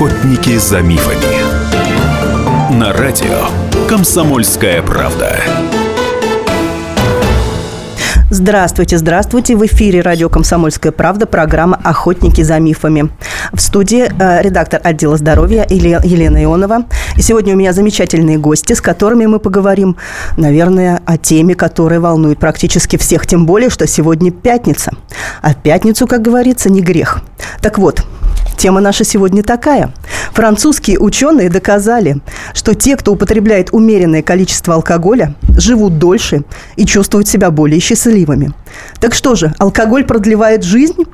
Охотники 0.00 0.56
за 0.56 0.80
мифами. 0.80 2.74
На 2.74 2.90
радио 2.90 3.48
Комсомольская 3.86 4.80
правда. 4.80 5.36
Здравствуйте, 8.30 8.96
здравствуйте. 8.96 9.56
В 9.56 9.66
эфире 9.66 10.00
радио 10.00 10.30
«Комсомольская 10.30 10.90
правда» 10.90 11.26
программа 11.26 11.78
«Охотники 11.84 12.40
за 12.40 12.58
мифами». 12.60 13.10
В 13.52 13.60
студии 13.60 14.10
э, 14.10 14.40
редактор 14.40 14.80
отдела 14.82 15.18
здоровья 15.18 15.66
Елена 15.68 16.42
Ионова. 16.42 16.86
И 17.16 17.20
сегодня 17.20 17.52
у 17.52 17.58
меня 17.58 17.74
замечательные 17.74 18.38
гости, 18.38 18.72
с 18.72 18.80
которыми 18.80 19.26
мы 19.26 19.38
поговорим, 19.38 19.98
наверное, 20.38 21.02
о 21.04 21.18
теме, 21.18 21.54
которая 21.54 22.00
волнует 22.00 22.38
практически 22.38 22.96
всех. 22.96 23.26
Тем 23.26 23.44
более, 23.44 23.68
что 23.68 23.86
сегодня 23.86 24.30
пятница. 24.30 24.92
А 25.42 25.52
пятницу, 25.52 26.06
как 26.06 26.22
говорится, 26.22 26.70
не 26.70 26.80
грех. 26.80 27.20
Так 27.60 27.76
вот, 27.76 28.02
Тема 28.60 28.82
наша 28.82 29.04
сегодня 29.04 29.42
такая. 29.42 29.90
Французские 30.32 30.98
ученые 30.98 31.48
доказали, 31.48 32.20
что 32.52 32.74
те, 32.74 32.94
кто 32.98 33.10
употребляет 33.10 33.70
умеренное 33.72 34.22
количество 34.22 34.74
алкоголя, 34.74 35.34
живут 35.56 35.96
дольше 35.96 36.42
и 36.76 36.84
чувствуют 36.84 37.26
себя 37.26 37.50
более 37.50 37.80
счастливыми. 37.80 38.52
Так 39.00 39.14
что 39.14 39.34
же, 39.34 39.54
алкоголь 39.58 40.04
продлевает 40.04 40.62
жизнь? 40.62 41.06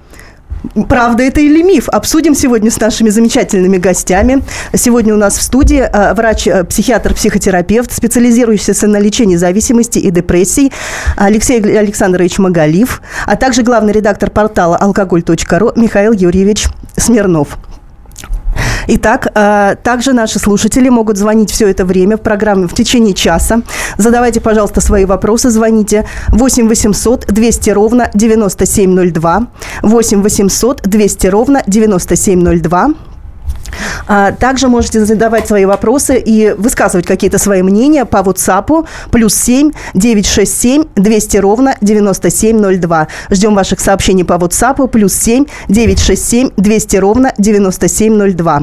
Правда 0.88 1.22
это 1.22 1.40
или 1.40 1.62
миф? 1.62 1.88
Обсудим 1.88 2.34
сегодня 2.34 2.70
с 2.70 2.80
нашими 2.80 3.08
замечательными 3.10 3.76
гостями. 3.76 4.42
Сегодня 4.74 5.14
у 5.14 5.16
нас 5.16 5.38
в 5.38 5.42
студии 5.42 5.80
э, 5.80 6.14
врач-психиатр-психотерапевт, 6.14 7.92
специализирующийся 7.92 8.86
на 8.86 8.98
лечении 8.98 9.36
зависимости 9.36 9.98
и 9.98 10.10
депрессий 10.10 10.72
Алексей 11.16 11.60
Александрович 11.78 12.38
Магалив, 12.38 13.02
а 13.26 13.36
также 13.36 13.62
главный 13.62 13.92
редактор 13.92 14.30
портала 14.30 14.76
алкоголь.ру 14.76 15.72
Михаил 15.76 16.12
Юрьевич 16.12 16.66
Смирнов. 16.96 17.58
Итак, 18.88 19.28
э, 19.34 19.76
также 19.82 20.12
наши 20.12 20.38
слушатели 20.38 20.88
могут 20.88 21.16
звонить 21.16 21.50
все 21.50 21.68
это 21.68 21.84
время 21.84 22.16
в 22.16 22.20
программе 22.20 22.66
в 22.66 22.74
течение 22.74 23.14
часа. 23.14 23.62
Задавайте, 23.98 24.40
пожалуйста, 24.40 24.80
свои 24.80 25.04
вопросы. 25.04 25.50
Звоните 25.50 26.04
8 26.28 26.68
800 26.68 27.26
200 27.26 27.70
ровно 27.70 28.10
9702. 28.14 29.46
8 29.82 30.22
800 30.22 30.82
200 30.82 31.26
ровно 31.26 31.62
9702. 31.66 33.15
А, 34.06 34.32
также 34.32 34.68
можете 34.68 35.04
задавать 35.04 35.46
свои 35.46 35.64
вопросы 35.64 36.18
и 36.18 36.54
высказывать 36.56 37.06
какие-то 37.06 37.38
свои 37.38 37.62
мнения 37.62 38.04
по 38.04 38.18
WhatsApp 38.18 38.86
плюс 39.10 39.34
7 39.34 39.72
967 39.94 40.84
200 40.94 41.36
ровно 41.38 41.76
9702. 41.80 43.08
Ждем 43.30 43.54
ваших 43.54 43.80
сообщений 43.80 44.24
по 44.24 44.34
WhatsApp 44.34 44.88
плюс 44.88 45.14
7 45.14 45.46
967 45.68 46.50
200 46.56 46.96
ровно 46.96 47.32
9702. 47.38 48.62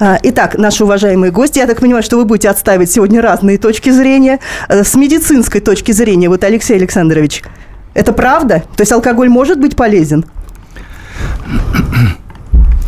А, 0.00 0.18
итак, 0.22 0.58
наши 0.58 0.84
уважаемые 0.84 1.30
гости, 1.30 1.58
я 1.58 1.66
так 1.66 1.80
понимаю, 1.80 2.02
что 2.02 2.16
вы 2.16 2.24
будете 2.24 2.48
отставить 2.48 2.90
сегодня 2.90 3.22
разные 3.22 3.58
точки 3.58 3.90
зрения. 3.90 4.40
Э, 4.68 4.82
с 4.82 4.94
медицинской 4.94 5.60
точки 5.60 5.92
зрения, 5.92 6.28
вот 6.28 6.42
Алексей 6.42 6.76
Александрович, 6.76 7.42
это 7.94 8.12
правда? 8.12 8.64
То 8.76 8.82
есть 8.82 8.92
алкоголь 8.92 9.28
может 9.28 9.60
быть 9.60 9.76
полезен? 9.76 10.24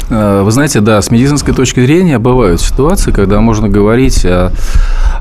Э, 0.08 0.42
вы 0.42 0.50
знаете, 0.50 0.80
да, 0.80 1.00
с 1.02 1.10
медицинской 1.10 1.54
точки 1.54 1.80
зрения 1.80 2.18
бывают 2.18 2.60
ситуации, 2.60 3.10
когда 3.10 3.40
можно 3.40 3.68
говорить 3.68 4.24
о, 4.24 4.52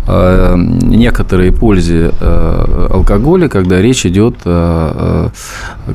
о 0.08 0.56
некоторой 0.56 1.52
пользе 1.52 2.12
э, 2.20 2.88
алкоголя, 2.92 3.50
когда 3.50 3.82
речь 3.82 4.06
идет 4.06 4.36
о 4.46 5.30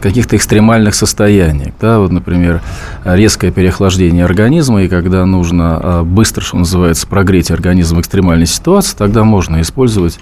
каких-то 0.01 0.37
экстремальных 0.37 0.95
состояниях. 0.95 1.73
Да, 1.81 1.99
вот, 1.99 2.11
например, 2.11 2.63
резкое 3.05 3.51
переохлаждение 3.51 4.25
организма, 4.25 4.83
и 4.83 4.89
когда 4.89 5.25
нужно 5.25 5.81
э, 5.83 6.03
быстро, 6.03 6.43
что 6.43 6.57
называется, 6.59 7.07
прогреть 7.07 7.51
организм 7.51 7.97
в 7.97 8.01
экстремальной 8.01 8.47
ситуации, 8.47 8.97
тогда 8.97 9.25
можно 9.25 9.61
использовать 9.61 10.19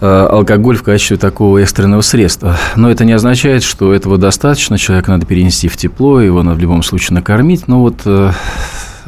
алкоголь 0.00 0.76
в 0.76 0.82
качестве 0.82 1.16
такого 1.16 1.58
экстренного 1.58 2.02
средства. 2.02 2.56
Но 2.76 2.90
это 2.90 3.04
не 3.04 3.12
означает, 3.12 3.62
что 3.62 3.94
этого 3.94 4.18
достаточно. 4.18 4.78
Человека 4.78 5.10
надо 5.10 5.26
перенести 5.26 5.68
в 5.68 5.76
тепло, 5.76 6.20
его 6.20 6.42
надо 6.42 6.58
в 6.58 6.60
любом 6.60 6.82
случае 6.82 7.14
накормить. 7.14 7.66
Но 7.68 7.80
вот, 7.80 8.02
э, 8.04 8.32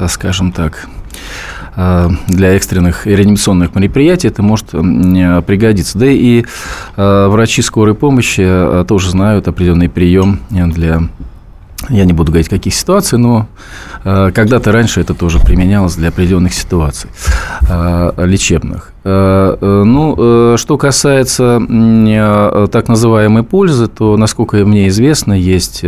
скажем 0.08 0.52
так, 0.52 0.88
э, 1.76 2.08
для 2.28 2.54
экстренных 2.54 3.06
реанимационных 3.06 3.74
мероприятий 3.74 4.28
это 4.28 4.42
может 4.42 4.70
пригодиться. 4.70 5.98
Да 5.98 6.06
и 6.06 6.44
врачи 6.96 7.62
скорой 7.62 7.94
помощи 7.94 8.84
тоже 8.86 9.10
знают 9.10 9.48
определенный 9.48 9.88
прием 9.88 10.40
для 10.50 11.02
я 11.88 12.04
не 12.04 12.12
буду 12.12 12.32
говорить, 12.32 12.48
каких 12.48 12.74
ситуаций, 12.74 13.18
но 13.18 13.46
э, 14.04 14.30
когда-то 14.34 14.72
раньше 14.72 15.00
это 15.00 15.14
тоже 15.14 15.38
применялось 15.38 15.94
для 15.94 16.08
определенных 16.08 16.52
ситуаций 16.52 17.10
э, 17.68 18.12
лечебных. 18.26 18.92
Э, 19.04 19.56
э, 19.60 19.82
ну, 19.84 20.14
э, 20.18 20.56
что 20.58 20.76
касается 20.76 21.60
э, 21.60 22.68
так 22.70 22.88
называемой 22.88 23.42
пользы, 23.42 23.86
то, 23.86 24.16
насколько 24.16 24.56
мне 24.56 24.88
известно, 24.88 25.32
есть 25.32 25.84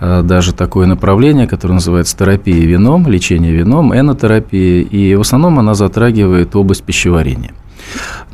даже 0.00 0.52
такое 0.52 0.86
направление, 0.86 1.46
которое 1.46 1.74
называется 1.74 2.16
терапия 2.16 2.66
вином, 2.66 3.08
лечение 3.08 3.52
вином, 3.52 3.98
энотерапия, 3.98 4.82
и 4.82 5.14
в 5.14 5.22
основном 5.22 5.58
она 5.58 5.74
затрагивает 5.74 6.54
область 6.54 6.82
пищеварения. 6.82 7.52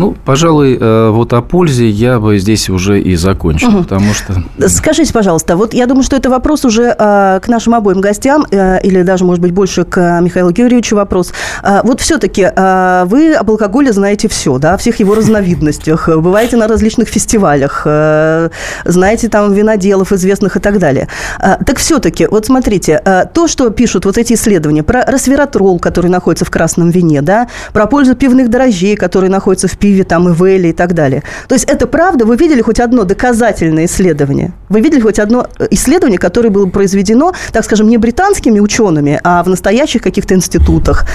Ну, 0.00 0.16
пожалуй, 0.24 0.78
э, 0.80 1.10
вот 1.10 1.34
о 1.34 1.42
пользе 1.42 1.86
я 1.86 2.18
бы 2.18 2.38
здесь 2.38 2.70
уже 2.70 3.02
и 3.02 3.16
закончил, 3.16 3.68
угу. 3.68 3.78
потому 3.82 4.14
что... 4.14 4.32
Скажите, 4.68 5.12
пожалуйста, 5.12 5.56
вот 5.56 5.74
я 5.74 5.84
думаю, 5.84 6.04
что 6.04 6.16
это 6.16 6.30
вопрос 6.30 6.64
уже 6.64 6.84
э, 6.98 7.40
к 7.42 7.48
нашим 7.48 7.74
обоим 7.74 8.00
гостям, 8.00 8.46
э, 8.50 8.80
или 8.82 9.02
даже, 9.02 9.26
может 9.26 9.42
быть, 9.42 9.52
больше 9.52 9.84
к 9.84 10.20
Михаилу 10.22 10.52
Георгиевичу 10.52 10.96
вопрос. 10.96 11.34
Вот 11.84 12.00
все-таки 12.00 12.44
вы 12.44 13.34
об 13.34 13.50
алкоголе 13.50 13.92
знаете 13.92 14.28
все, 14.28 14.56
да, 14.56 14.72
о 14.72 14.76
всех 14.78 15.00
его 15.00 15.14
разновидностях, 15.14 16.08
бываете 16.08 16.56
на 16.56 16.66
различных 16.66 17.08
фестивалях, 17.08 17.82
знаете 18.84 19.28
там 19.28 19.52
виноделов 19.52 20.12
известных 20.12 20.56
и 20.56 20.60
так 20.60 20.78
далее. 20.78 21.08
Так 21.38 21.76
все-таки, 21.76 22.26
вот 22.26 22.46
смотрите, 22.46 23.02
то, 23.34 23.48
что 23.48 23.68
пишут 23.68 24.06
вот 24.06 24.16
эти 24.16 24.32
исследования 24.32 24.82
про 24.82 25.02
resveratrol, 25.02 25.78
который 25.78 26.10
находится 26.10 26.46
в 26.46 26.50
красном 26.50 26.88
вине, 26.88 27.20
да, 27.20 27.48
про 27.74 27.86
пользу 27.86 28.14
пивных 28.14 28.48
дрожжей, 28.48 28.96
которые 28.96 29.30
находятся 29.30 29.68
в 29.68 29.76
пиве, 29.76 29.89
там, 30.04 30.28
и 30.28 30.32
в 30.32 30.46
и 30.46 30.72
так 30.72 30.94
далее. 30.94 31.22
То 31.48 31.54
есть 31.54 31.68
это 31.68 31.86
правда? 31.86 32.24
Вы 32.24 32.36
видели 32.36 32.62
хоть 32.62 32.80
одно 32.80 33.04
доказательное 33.04 33.84
исследование? 33.84 34.52
Вы 34.68 34.80
видели 34.80 35.00
хоть 35.00 35.18
одно 35.18 35.46
э, 35.58 35.68
исследование, 35.70 36.18
которое 36.18 36.50
было 36.50 36.66
произведено, 36.66 37.32
так 37.52 37.64
скажем, 37.64 37.88
не 37.88 37.98
британскими 37.98 38.60
учеными, 38.60 39.20
а 39.22 39.42
в 39.42 39.48
настоящих 39.48 40.02
каких-то 40.02 40.34
институтах? 40.34 41.06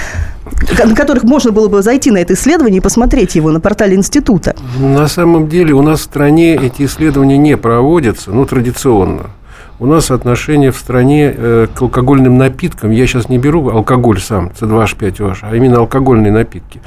на 0.84 0.94
которых 0.94 1.24
можно 1.24 1.50
было 1.50 1.68
бы 1.68 1.82
зайти 1.82 2.10
на 2.10 2.18
это 2.18 2.34
исследование 2.34 2.78
и 2.78 2.80
посмотреть 2.80 3.34
его 3.34 3.50
на 3.50 3.60
портале 3.60 3.96
института? 3.96 4.54
На 4.78 5.08
самом 5.08 5.48
деле 5.48 5.74
у 5.74 5.82
нас 5.82 6.00
в 6.00 6.02
стране 6.04 6.54
эти 6.54 6.84
исследования 6.84 7.36
не 7.36 7.56
проводятся, 7.56 8.30
ну, 8.30 8.46
традиционно. 8.46 9.30
У 9.78 9.86
нас 9.86 10.10
отношение 10.10 10.72
в 10.72 10.76
стране 10.76 11.34
э, 11.36 11.66
к 11.74 11.82
алкогольным 11.82 12.38
напиткам, 12.38 12.92
я 12.92 13.06
сейчас 13.06 13.28
не 13.28 13.36
беру 13.36 13.68
алкоголь 13.68 14.20
сам, 14.20 14.50
C2H5OH, 14.58 15.38
а 15.42 15.54
именно 15.54 15.78
алкогольные 15.78 16.32
напитки. 16.32 16.80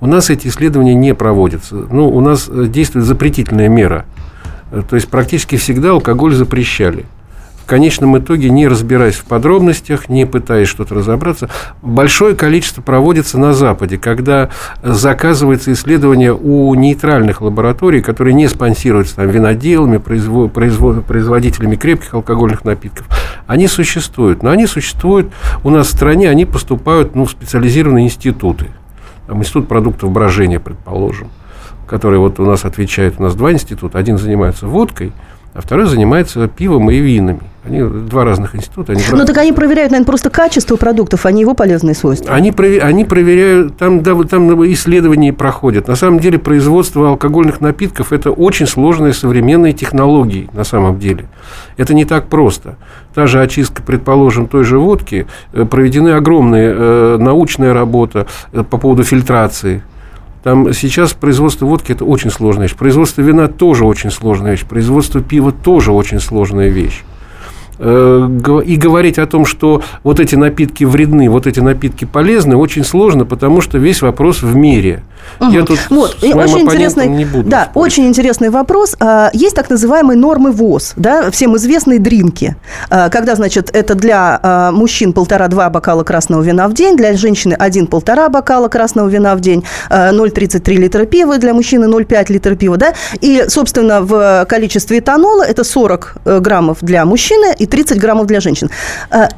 У 0.00 0.06
нас 0.06 0.28
эти 0.28 0.48
исследования 0.48 0.94
не 0.94 1.14
проводятся. 1.14 1.76
Ну, 1.76 2.08
у 2.08 2.20
нас 2.20 2.48
э, 2.48 2.66
действует 2.66 3.06
запретительная 3.06 3.68
мера. 3.68 4.06
Э, 4.72 4.82
то 4.88 4.96
есть 4.96 5.08
практически 5.08 5.56
всегда 5.56 5.92
алкоголь 5.92 6.34
запрещали 6.34 7.06
в 7.62 7.64
конечном 7.64 8.18
итоге, 8.18 8.50
не 8.50 8.66
разбираясь 8.66 9.14
в 9.14 9.24
подробностях, 9.24 10.08
не 10.08 10.26
пытаясь 10.26 10.66
что-то 10.66 10.96
разобраться, 10.96 11.48
большое 11.80 12.34
количество 12.34 12.82
проводится 12.82 13.38
на 13.38 13.54
Западе, 13.54 13.98
когда 13.98 14.50
заказывается 14.82 15.72
исследование 15.72 16.34
у 16.34 16.74
нейтральных 16.74 17.40
лабораторий, 17.40 18.02
которые 18.02 18.34
не 18.34 18.48
спонсируются 18.48 19.16
там, 19.16 19.28
виноделами, 19.28 19.98
производ, 19.98 20.52
производ, 20.52 21.04
производителями 21.06 21.76
крепких 21.76 22.14
алкогольных 22.14 22.64
напитков. 22.64 23.06
Они 23.46 23.68
существуют, 23.68 24.42
но 24.42 24.50
они 24.50 24.66
существуют 24.66 25.30
у 25.62 25.70
нас 25.70 25.86
в 25.86 25.90
стране, 25.90 26.28
они 26.28 26.44
поступают 26.44 27.14
ну, 27.14 27.26
в 27.26 27.30
специализированные 27.30 28.06
институты. 28.06 28.66
Там, 29.28 29.38
институт 29.38 29.68
продуктов 29.68 30.10
брожения, 30.10 30.58
предположим, 30.58 31.28
который 31.86 32.18
вот 32.18 32.40
у 32.40 32.44
нас 32.44 32.64
отвечает, 32.64 33.14
у 33.18 33.22
нас 33.22 33.36
два 33.36 33.52
института, 33.52 33.98
один 33.98 34.18
занимается 34.18 34.66
водкой– 34.66 35.12
а 35.54 35.60
второй 35.60 35.86
занимается 35.86 36.48
пивом 36.48 36.90
и 36.90 36.98
винами. 36.98 37.40
Они 37.64 37.80
два 37.80 38.24
разных 38.24 38.56
института. 38.56 38.92
Они 38.92 39.02
ну, 39.12 39.24
так 39.24 39.38
они 39.38 39.52
проверяют, 39.52 39.92
наверное, 39.92 40.06
просто 40.06 40.30
качество 40.30 40.74
продуктов, 40.74 41.26
а 41.26 41.30
не 41.30 41.42
его 41.42 41.54
полезные 41.54 41.94
свойства. 41.94 42.34
Они, 42.34 42.50
они 42.50 43.04
проверяют, 43.04 43.76
там, 43.76 44.02
да, 44.02 44.20
там 44.24 44.64
исследования 44.72 45.32
проходят. 45.32 45.86
На 45.86 45.94
самом 45.94 46.18
деле, 46.18 46.40
производство 46.40 47.10
алкогольных 47.10 47.60
напитков– 47.60 48.12
это 48.14 48.32
очень 48.32 48.66
сложные 48.66 49.12
современные 49.12 49.74
технологии, 49.74 50.50
на 50.52 50.64
самом 50.64 50.98
деле. 50.98 51.26
Это 51.76 51.94
не 51.94 52.04
так 52.04 52.26
просто. 52.26 52.78
Та 53.14 53.28
же 53.28 53.40
очистка, 53.40 53.80
предположим, 53.82 54.48
той 54.48 54.64
же 54.64 54.80
водки, 54.80 55.26
э, 55.52 55.64
проведены 55.64 56.10
огромные 56.10 56.74
э, 56.74 57.16
научная 57.20 57.72
работа 57.72 58.26
э, 58.52 58.64
по 58.64 58.76
поводу 58.76 59.04
фильтрации 59.04 59.84
там 60.42 60.72
сейчас 60.72 61.12
производство 61.12 61.66
водки– 61.66 61.92
это 61.92 62.04
очень 62.04 62.30
сложная 62.30 62.66
вещь. 62.66 62.76
Производство 62.76 63.22
вина– 63.22 63.48
тоже 63.48 63.84
очень 63.84 64.10
сложная 64.10 64.52
вещь. 64.52 64.64
Производство 64.64 65.20
пива– 65.20 65.52
тоже 65.64 65.92
очень 65.92 66.20
сложная 66.20 66.68
вещь. 66.68 67.02
И 67.82 68.76
говорить 68.76 69.18
о 69.18 69.26
том, 69.26 69.44
что 69.44 69.82
вот 70.04 70.20
эти 70.20 70.36
напитки 70.36 70.84
вредны, 70.84 71.28
вот 71.28 71.46
эти 71.46 71.60
напитки 71.60 72.04
полезны, 72.04 72.56
очень 72.56 72.84
сложно, 72.84 73.24
потому 73.24 73.60
что 73.60 73.78
весь 73.78 74.02
вопрос 74.02 74.42
в 74.42 74.54
мире. 74.54 75.02
Угу. 75.40 75.50
Я 75.50 75.64
тут 75.64 75.78
вот. 75.90 76.16
с 76.20 76.22
моим 76.22 76.38
очень 76.38 76.60
интересный, 76.60 77.08
не 77.08 77.24
буду 77.24 77.48
Да, 77.48 77.64
спорить. 77.64 77.92
очень 77.92 78.06
интересный 78.06 78.50
вопрос. 78.50 78.96
А, 79.00 79.30
есть 79.32 79.56
так 79.56 79.70
называемые 79.70 80.16
нормы 80.16 80.52
ВОЗ, 80.52 80.94
да, 80.96 81.30
всем 81.30 81.56
известные 81.56 81.98
дринки. 81.98 82.56
А, 82.90 83.08
когда, 83.08 83.34
значит, 83.34 83.70
это 83.72 83.94
для 83.94 84.38
а, 84.42 84.72
мужчин 84.72 85.12
полтора-два 85.12 85.70
бокала 85.70 86.04
красного 86.04 86.42
вина 86.42 86.68
в 86.68 86.74
день, 86.74 86.96
для 86.96 87.16
женщины 87.16 87.54
один-полтора 87.54 88.28
бокала 88.28 88.68
красного 88.68 89.08
вина 89.08 89.34
в 89.34 89.40
день, 89.40 89.64
0,33 89.90 90.74
литра 90.74 91.04
пива 91.06 91.38
для 91.38 91.54
мужчины, 91.54 91.86
0,5 91.86 92.32
литра 92.32 92.54
пива, 92.54 92.76
да, 92.76 92.94
и, 93.20 93.44
собственно, 93.48 94.02
в 94.02 94.46
количестве 94.48 94.98
этанола 94.98 95.42
это 95.42 95.64
40 95.64 96.16
э, 96.24 96.40
граммов 96.40 96.78
для 96.80 97.04
мужчины 97.04 97.54
и 97.58 97.66
30 97.72 97.98
граммов 97.98 98.26
для 98.26 98.40
женщин. 98.40 98.68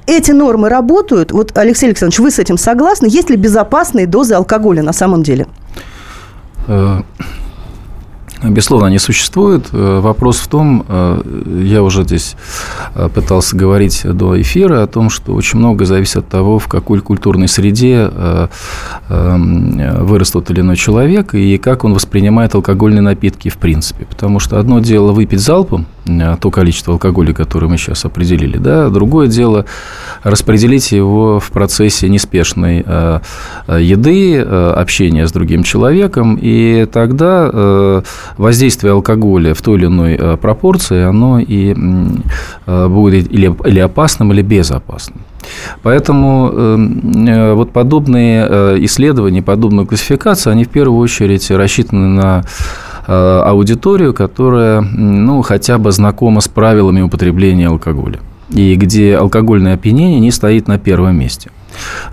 Эти 0.06 0.32
нормы 0.32 0.68
работают. 0.68 1.30
Вот, 1.30 1.56
Алексей 1.56 1.86
Александрович, 1.86 2.18
вы 2.18 2.32
с 2.32 2.40
этим 2.40 2.58
согласны? 2.58 3.06
Есть 3.06 3.30
ли 3.30 3.36
безопасные 3.36 4.08
дозы 4.08 4.34
алкоголя 4.34 4.82
на 4.82 4.92
самом 4.92 5.22
деле? 5.22 5.46
Э, 6.66 7.02
Безусловно, 8.50 8.88
они 8.88 8.98
существуют. 8.98 9.68
Э, 9.72 10.00
вопрос 10.00 10.38
в 10.38 10.48
том, 10.48 10.84
э, 10.86 11.62
я 11.62 11.82
уже 11.82 12.04
здесь 12.04 12.36
э, 12.94 13.08
пытался 13.08 13.56
говорить 13.56 14.02
до 14.04 14.40
эфира 14.40 14.82
о 14.82 14.86
том, 14.86 15.08
что 15.08 15.34
очень 15.34 15.58
много 15.58 15.84
зависит 15.84 16.16
от 16.18 16.28
того, 16.28 16.58
в 16.58 16.68
какой 16.68 17.00
культурной 17.00 17.48
среде 17.48 18.10
вырос 19.08 20.30
тот 20.30 20.50
или 20.50 20.60
иной 20.60 20.76
человек 20.76 21.34
и 21.34 21.58
как 21.58 21.84
он 21.84 21.94
воспринимает 21.94 22.54
алкогольные 22.54 23.02
напитки 23.02 23.48
в 23.48 23.56
принципе. 23.56 24.04
Потому 24.04 24.40
что 24.40 24.58
одно 24.58 24.80
дело 24.80 25.12
выпить 25.12 25.40
залпом 25.40 25.86
то 26.40 26.50
количество 26.50 26.94
алкоголя, 26.94 27.32
которое 27.32 27.68
мы 27.68 27.78
сейчас 27.78 28.04
определили, 28.04 28.58
да, 28.58 28.88
другое 28.88 29.28
дело 29.28 29.64
распределить 30.22 30.92
его 30.92 31.40
в 31.40 31.50
процессе 31.50 32.08
неспешной 32.08 32.84
еды, 33.68 34.40
общения 34.40 35.26
с 35.26 35.32
другим 35.32 35.62
человеком, 35.62 36.38
и 36.40 36.86
тогда 36.92 38.02
воздействие 38.36 38.92
алкоголя 38.92 39.54
в 39.54 39.62
той 39.62 39.78
или 39.78 39.86
иной 39.86 40.16
э, 40.18 40.36
пропорции, 40.36 41.02
оно 41.02 41.38
и 41.38 41.74
э, 42.66 42.88
будет 42.88 43.32
или, 43.32 43.54
или 43.64 43.80
опасным, 43.80 44.32
или 44.32 44.42
безопасным. 44.42 45.20
Поэтому 45.82 46.50
эм, 46.52 47.26
э, 47.26 47.54
вот 47.54 47.72
подобные 47.72 48.84
исследования, 48.84 49.42
подобные 49.42 49.86
классификации, 49.86 50.50
они 50.50 50.64
в 50.64 50.68
первую 50.68 50.98
очередь 50.98 51.50
рассчитаны 51.50 52.06
на 52.08 52.44
аудиторию, 53.06 54.14
которая 54.14 54.80
ну, 54.80 55.42
хотя 55.42 55.78
бы 55.78 55.92
знакома 55.92 56.40
с 56.40 56.48
правилами 56.48 57.02
употребления 57.02 57.68
алкоголя 57.68 58.20
и 58.50 58.74
где 58.76 59.16
алкогольное 59.16 59.74
опьянение 59.74 60.20
не 60.20 60.30
стоит 60.30 60.68
на 60.68 60.78
первом 60.78 61.18
месте. 61.18 61.50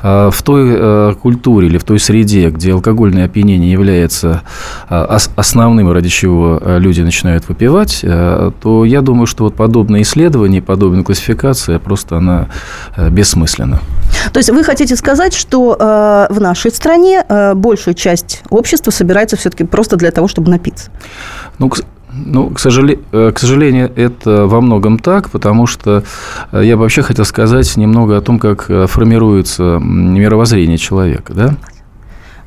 А, 0.01 0.31
в 0.31 0.41
той 0.41 0.69
э, 0.73 1.13
культуре 1.21 1.67
или 1.67 1.77
в 1.77 1.83
той 1.83 1.99
среде, 1.99 2.49
где 2.49 2.73
алкогольное 2.73 3.25
опьянение 3.25 3.71
является 3.71 4.41
основным, 4.87 5.91
ради 5.91 6.09
чего 6.09 6.59
э, 6.59 6.79
люди 6.79 7.01
начинают 7.01 7.47
выпивать, 7.47 7.99
э, 8.03 8.51
то 8.61 8.85
я 8.85 9.01
думаю, 9.01 9.27
что 9.27 9.45
вот 9.45 9.55
подобные 9.55 10.03
исследования, 10.03 10.61
подобная 10.61 11.03
классификация 11.03 11.79
просто 11.79 12.17
она 12.17 12.47
бессмысленна. 12.97 13.79
То 14.33 14.37
есть 14.37 14.49
вы 14.49 14.63
хотите 14.63 14.95
сказать, 14.95 15.33
что 15.33 16.27
в 16.29 16.39
нашей 16.39 16.71
стране 16.71 17.23
большая 17.55 17.93
часть 17.93 18.41
общества 18.49 18.91
собирается 18.91 19.37
все-таки 19.37 19.63
просто 19.63 19.95
для 19.95 20.11
того, 20.11 20.27
чтобы 20.27 20.51
напиться? 20.51 20.89
Ну, 21.59 21.71
ну, 22.13 22.49
к, 22.49 22.59
сожалению, 22.59 23.03
э, 23.11 23.31
к 23.33 23.39
сожалению, 23.39 23.91
это 23.95 24.45
во 24.45 24.61
многом 24.61 24.99
так, 24.99 25.29
потому 25.29 25.65
что 25.65 26.03
э, 26.51 26.61
я 26.63 26.75
бы 26.75 26.81
вообще 26.81 27.01
хотел 27.01 27.25
сказать 27.25 27.77
немного 27.77 28.17
о 28.17 28.21
том, 28.21 28.37
как 28.37 28.69
э, 28.69 28.85
формируется 28.87 29.79
мировоззрение 29.81 30.77
человека. 30.77 31.33
Да? 31.33 31.55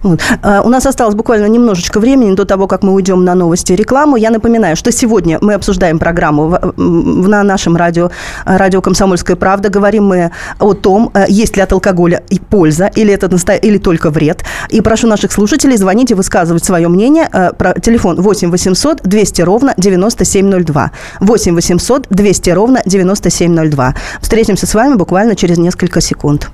Вот. 0.04 0.20
А, 0.42 0.60
у 0.62 0.68
нас 0.68 0.86
осталось 0.86 1.14
буквально 1.14 1.46
немножечко 1.46 1.98
времени 1.98 2.34
до 2.34 2.44
того, 2.44 2.66
как 2.66 2.82
мы 2.82 2.92
уйдем 2.92 3.24
на 3.24 3.34
новости 3.34 3.72
и 3.72 3.76
рекламу. 3.76 4.16
Я 4.16 4.30
напоминаю, 4.30 4.76
что 4.76 4.92
сегодня 4.92 5.38
мы 5.40 5.54
обсуждаем 5.54 5.98
программу 5.98 6.58
на 6.76 7.42
нашем 7.42 7.76
радио, 7.76 8.10
радио 8.44 8.82
«Комсомольская 8.82 9.36
правда». 9.36 9.70
Говорим 9.70 10.04
мы 10.06 10.30
о 10.60 10.74
том, 10.74 11.10
э, 11.14 11.24
есть 11.28 11.56
ли 11.56 11.62
от 11.62 11.72
алкоголя 11.72 12.22
и 12.28 12.38
польза, 12.38 12.90
или 12.94 13.12
это 13.12 13.34
или 13.54 13.78
только 13.78 14.10
вред. 14.10 14.44
И 14.68 14.82
прошу 14.82 15.06
наших 15.06 15.32
слушателей 15.32 15.76
звонить 15.76 16.10
и 16.10 16.14
высказывать 16.14 16.64
свое 16.64 16.88
мнение. 16.88 17.26
Э, 17.32 17.52
про 17.52 17.72
телефон 17.80 18.20
8 18.20 18.50
800 18.50 19.00
200 19.02 19.40
ровно 19.42 19.72
9702. 19.78 20.90
8 21.20 21.54
800 21.54 22.06
200 22.10 22.50
ровно 22.50 22.82
9702. 22.84 23.94
Встретимся 24.20 24.66
с 24.66 24.74
вами 24.74 24.94
буквально 24.96 25.34
через 25.34 25.56
несколько 25.56 26.02
секунд. 26.02 26.50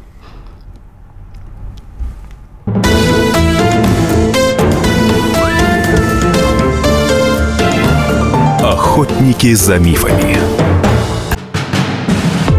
Охотники 9.01 9.55
за 9.55 9.79
мифами. 9.79 10.37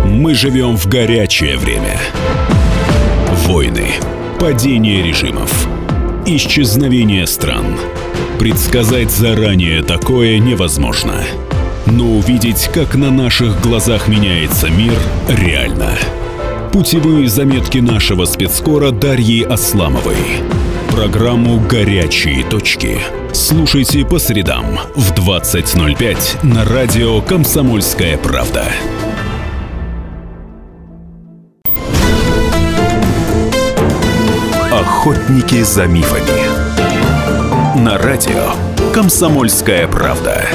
Мы 0.07 0.33
живем 0.33 0.75
в 0.75 0.87
горячее 0.87 1.55
время. 1.55 1.99
Войны, 3.45 3.85
падение 4.39 5.03
режимов, 5.03 5.67
исчезновение 6.25 7.27
стран. 7.27 7.77
Предсказать 8.39 9.11
заранее 9.11 9.83
такое 9.83 10.39
невозможно. 10.39 11.13
Но 11.85 12.05
увидеть, 12.05 12.71
как 12.73 12.95
на 12.95 13.11
наших 13.11 13.61
глазах 13.61 14.07
меняется 14.07 14.67
мир, 14.71 14.95
реально. 15.27 15.91
Путевые 16.73 17.29
заметки 17.29 17.77
нашего 17.77 18.25
спецскора 18.25 18.89
Дарьи 18.89 19.43
Асламовой. 19.43 20.17
Программу 20.91 21.57
«Горячие 21.69 22.43
точки» 22.43 22.99
слушайте 23.31 24.05
по 24.05 24.19
средам 24.19 24.77
в 24.93 25.13
20.05 25.13 26.45
на 26.45 26.65
радио 26.65 27.21
«Комсомольская 27.21 28.17
правда». 28.17 28.65
Охотники 34.69 35.63
за 35.63 35.85
мифами. 35.85 37.79
На 37.79 37.97
радио 37.97 38.51
«Комсомольская 38.93 39.87
правда». 39.87 40.45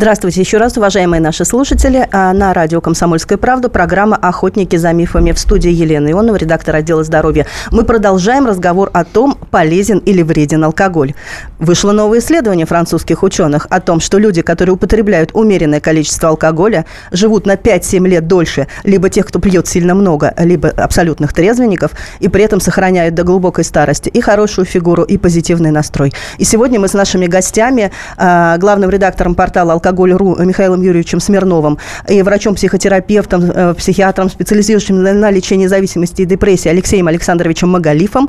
Здравствуйте 0.00 0.40
еще 0.40 0.56
раз, 0.56 0.78
уважаемые 0.78 1.20
наши 1.20 1.44
слушатели. 1.44 2.08
А, 2.10 2.32
на 2.32 2.54
радио 2.54 2.80
«Комсомольская 2.80 3.36
правда» 3.36 3.68
программа 3.68 4.16
«Охотники 4.16 4.76
за 4.76 4.94
мифами» 4.94 5.32
в 5.32 5.38
студии 5.38 5.70
Елены 5.70 6.12
Ионова, 6.12 6.36
редактор 6.36 6.76
отдела 6.76 7.04
здоровья. 7.04 7.44
Мы 7.70 7.84
продолжаем 7.84 8.46
разговор 8.46 8.88
о 8.94 9.04
том, 9.04 9.36
полезен 9.50 9.98
или 9.98 10.22
вреден 10.22 10.64
алкоголь. 10.64 11.12
Вышло 11.58 11.92
новое 11.92 12.20
исследование 12.20 12.64
французских 12.64 13.22
ученых 13.22 13.66
о 13.68 13.78
том, 13.82 14.00
что 14.00 14.16
люди, 14.16 14.40
которые 14.40 14.72
употребляют 14.72 15.32
умеренное 15.34 15.80
количество 15.80 16.30
алкоголя, 16.30 16.86
живут 17.12 17.44
на 17.44 17.56
5-7 17.56 18.08
лет 18.08 18.26
дольше, 18.26 18.68
либо 18.84 19.10
тех, 19.10 19.26
кто 19.26 19.38
пьет 19.38 19.68
сильно 19.68 19.94
много, 19.94 20.32
либо 20.38 20.70
абсолютных 20.70 21.34
трезвенников, 21.34 21.90
и 22.20 22.28
при 22.28 22.42
этом 22.42 22.60
сохраняют 22.60 23.14
до 23.14 23.22
глубокой 23.22 23.64
старости 23.64 24.08
и 24.08 24.22
хорошую 24.22 24.64
фигуру, 24.64 25.02
и 25.02 25.18
позитивный 25.18 25.72
настрой. 25.72 26.14
И 26.38 26.44
сегодня 26.44 26.80
мы 26.80 26.88
с 26.88 26.94
нашими 26.94 27.26
гостями, 27.26 27.92
а, 28.16 28.56
главным 28.56 28.88
редактором 28.88 29.34
портала 29.34 29.74
«Алкоголь.ру» 29.90 30.36
Михаилом 30.44 30.82
Юрьевичем 30.82 31.20
Смирновым 31.20 31.78
и 32.08 32.22
врачом-психотерапевтом, 32.22 33.42
э, 33.44 33.74
психиатром, 33.74 34.30
специализирующим 34.30 35.02
на 35.02 35.30
лечении 35.30 35.66
зависимости 35.66 36.22
и 36.22 36.24
депрессии 36.24 36.68
Алексеем 36.68 37.08
Александровичем 37.08 37.68
Магалифом 37.68 38.28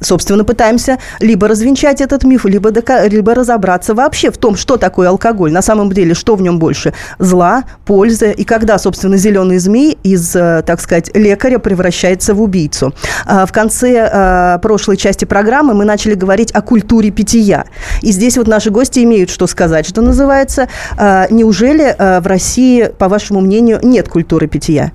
собственно, 0.00 0.44
пытаемся 0.44 0.98
либо 1.20 1.48
развенчать 1.48 2.00
этот 2.00 2.24
миф, 2.24 2.44
либо, 2.44 2.70
дока- 2.70 3.08
либо 3.08 3.34
разобраться 3.34 3.94
вообще 3.94 4.30
в 4.30 4.38
том, 4.38 4.56
что 4.56 4.76
такое 4.76 5.08
алкоголь. 5.08 5.52
На 5.52 5.62
самом 5.62 5.90
деле, 5.92 6.14
что 6.14 6.36
в 6.36 6.42
нем 6.42 6.58
больше? 6.58 6.92
Зла, 7.18 7.64
пользы, 7.84 8.32
и 8.32 8.44
когда, 8.44 8.78
собственно, 8.78 9.16
зеленый 9.16 9.58
змей 9.58 9.98
из, 10.02 10.34
э, 10.34 10.62
так 10.66 10.80
сказать, 10.80 11.10
лекаря 11.14 11.58
превращается 11.58 12.34
в 12.34 12.42
убийцу. 12.42 12.94
А, 13.26 13.46
в 13.46 13.52
конце 13.52 14.08
а, 14.10 14.58
прошлой 14.58 14.96
части 14.96 15.24
программы 15.24 15.74
мы 15.74 15.84
начали 15.84 16.14
говорить 16.14 16.52
о 16.52 16.62
культуре 16.62 17.10
питья. 17.10 17.64
И 18.02 18.12
здесь 18.12 18.36
вот 18.36 18.48
наши 18.48 18.70
гости 18.70 19.00
имеют 19.00 19.30
что 19.30 19.46
сказать, 19.46 19.86
что 19.86 20.02
называется. 20.02 20.68
А, 20.96 21.26
неужели 21.30 21.94
в 21.98 22.26
России, 22.26 22.90
по 22.98 23.08
вашему 23.08 23.40
мнению, 23.40 23.80
нет 23.82 24.08
культуры 24.08 24.46
питья? 24.46 24.92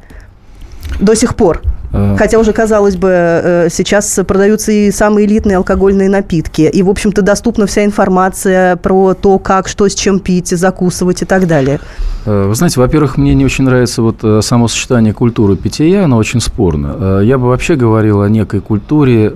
До 1.00 1.16
сих 1.16 1.36
пор. 1.36 1.62
Э, 1.92 2.16
Хотя 2.18 2.40
уже, 2.40 2.54
казалось 2.54 2.96
бы, 2.96 3.10
э, 3.10 3.68
сейчас 3.72 4.20
продаются 4.28 4.72
и 4.72 4.92
самые 4.92 5.28
элитные 5.28 5.58
алкогольные 5.58 6.10
напитки. 6.10 6.62
И, 6.62 6.84
в 6.84 6.90
общем-то, 6.90 7.22
доступна 7.22 7.66
вся 7.66 7.86
информация 7.86 8.76
про 8.76 9.14
то, 9.14 9.40
как, 9.40 9.68
что 9.68 9.88
с 9.88 9.96
чем 9.96 10.20
пить, 10.20 10.50
закусывать 10.50 11.22
и 11.22 11.26
так 11.26 11.48
далее. 11.48 11.80
Э, 12.26 12.46
вы 12.48 12.56
знаете, 12.56 12.80
во-первых, 12.80 13.18
мне 13.18 13.34
не 13.34 13.46
очень 13.46 13.64
нравится 13.64 14.02
вот 14.02 14.24
само 14.44 14.68
сочетание 14.68 15.14
культуры 15.14 15.56
питья, 15.56 16.04
оно 16.06 16.18
очень 16.18 16.42
спорно. 16.42 17.22
Я 17.22 17.38
бы 17.38 17.48
вообще 17.48 17.76
говорил 17.76 18.22
о 18.22 18.30
некой 18.30 18.62
культуре 18.62 19.34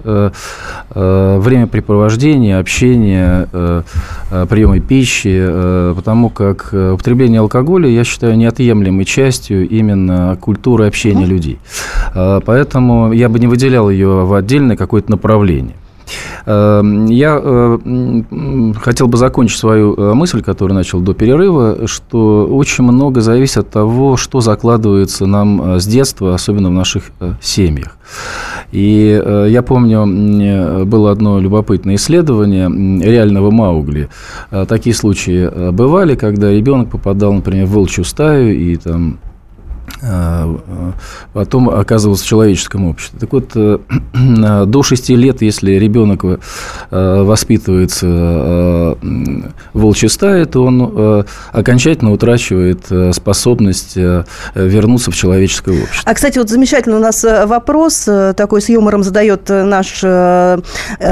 времяпрепровождения, 0.93 2.59
общения, 2.59 3.47
приема 4.49 4.79
пищи, 4.79 5.93
потому 5.95 6.29
как 6.29 6.73
употребление 6.73 7.39
алкоголя, 7.39 7.89
я 7.89 8.03
считаю, 8.03 8.37
неотъемлемой 8.37 9.05
частью 9.05 9.67
именно 9.67 10.37
культуры 10.39 10.85
общения 10.87 11.25
людей 11.25 11.59
поэтому 12.45 13.11
я 13.13 13.29
бы 13.29 13.39
не 13.39 13.47
выделял 13.47 13.89
ее 13.89 14.25
в 14.25 14.33
отдельное 14.33 14.77
какое-то 14.77 15.11
направление. 15.11 15.75
Эм, 16.45 17.05
я 17.05 17.39
э, 17.41 17.77
хотел 18.81 19.07
бы 19.07 19.17
закончить 19.17 19.59
свою 19.59 19.95
э, 19.95 20.13
мысль, 20.13 20.41
которую 20.41 20.75
начал 20.75 20.99
до 20.99 21.13
перерыва, 21.13 21.87
что 21.87 22.47
очень 22.47 22.83
много 22.83 23.21
зависит 23.21 23.57
от 23.57 23.69
того, 23.69 24.17
что 24.17 24.41
закладывается 24.41 25.25
нам 25.25 25.75
э, 25.75 25.79
с 25.79 25.85
детства, 25.85 26.33
особенно 26.33 26.69
в 26.69 26.73
наших 26.73 27.11
семьях. 27.41 27.97
И 28.71 29.21
я 29.49 29.61
помню, 29.61 30.85
было 30.85 31.11
одно 31.11 31.39
любопытное 31.39 31.95
исследование 31.95 32.67
реального 33.03 33.51
Маугли. 33.51 34.09
Такие 34.67 34.95
случаи 34.95 35.71
бывали, 35.71 36.15
когда 36.15 36.51
ребенок 36.51 36.89
попадал, 36.89 37.33
например, 37.33 37.67
в 37.67 37.71
волчью 37.71 38.03
стаю 38.03 38.55
и 38.55 38.75
там 38.77 39.19
потом 41.33 41.69
оказывался 41.69 42.23
в 42.23 42.27
человеческом 42.27 42.89
обществе. 42.89 43.19
Так 43.19 43.31
вот, 43.31 43.51
э, 43.55 43.79
до 44.65 44.83
6 44.83 45.09
лет, 45.09 45.41
если 45.41 45.73
ребенок 45.73 46.23
э, 46.25 46.37
воспитывается 46.89 48.07
э, 48.07 48.95
в 49.73 49.79
волчьей 49.79 50.09
стае, 50.09 50.45
то 50.45 50.63
он 50.63 51.25
окончательно 51.51 52.11
утрачивает 52.11 52.85
способность 53.13 53.95
вернуться 54.55 55.11
в 55.11 55.15
человеческое 55.15 55.83
общество. 55.83 56.11
А, 56.11 56.13
кстати, 56.13 56.37
вот 56.37 56.49
замечательно 56.49 56.97
у 56.97 56.99
нас 56.99 57.23
вопрос 57.23 58.07
такой 58.35 58.61
с 58.61 58.69
юмором 58.69 59.03
задает 59.03 59.49
наш 59.49 60.03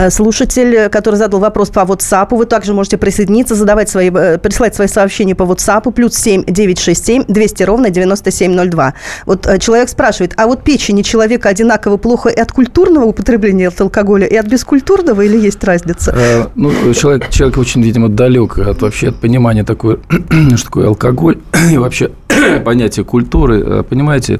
слушатель, 0.09 0.89
который 0.89 1.15
задал 1.15 1.39
вопрос 1.39 1.69
по 1.69 1.79
WhatsApp. 1.79 2.35
Вы 2.35 2.45
также 2.45 2.73
можете 2.73 2.97
присоединиться, 2.97 3.55
задавать 3.55 3.89
свои, 3.89 4.09
присылать 4.09 4.75
свои 4.75 4.87
сообщения 4.87 5.35
по 5.35 5.43
WhatsApp. 5.43 5.91
Плюс 5.91 6.15
7 6.15 6.45
967 6.45 7.25
200 7.27 7.63
ровно 7.63 7.89
9702. 7.89 8.80
2. 8.81 8.93
Вот 9.25 9.47
э, 9.47 9.59
человек 9.59 9.89
спрашивает, 9.89 10.33
а 10.37 10.47
вот 10.47 10.63
печени 10.63 11.01
человека 11.03 11.49
одинаково 11.49 11.97
плохо 11.97 12.29
и 12.29 12.39
от 12.39 12.51
культурного 12.51 13.05
употребления 13.05 13.71
алкоголя, 13.77 14.25
и 14.25 14.35
от 14.35 14.47
бескультурного, 14.47 15.21
или 15.21 15.37
есть 15.37 15.63
разница? 15.63 16.13
Э, 16.15 16.47
ну, 16.55 16.71
человек, 16.93 17.29
человек 17.29 17.57
очень, 17.57 17.83
видимо, 17.83 18.09
далек 18.09 18.57
от 18.57 18.81
вообще 18.81 19.09
от 19.09 19.15
понимания 19.15 19.63
такой, 19.63 19.99
что 20.55 20.65
такое 20.65 20.87
алкоголь 20.87 21.37
и 21.71 21.77
вообще 21.77 22.11
понятие 22.65 23.05
культуры. 23.05 23.63
Э, 23.65 23.83
понимаете, 23.87 24.39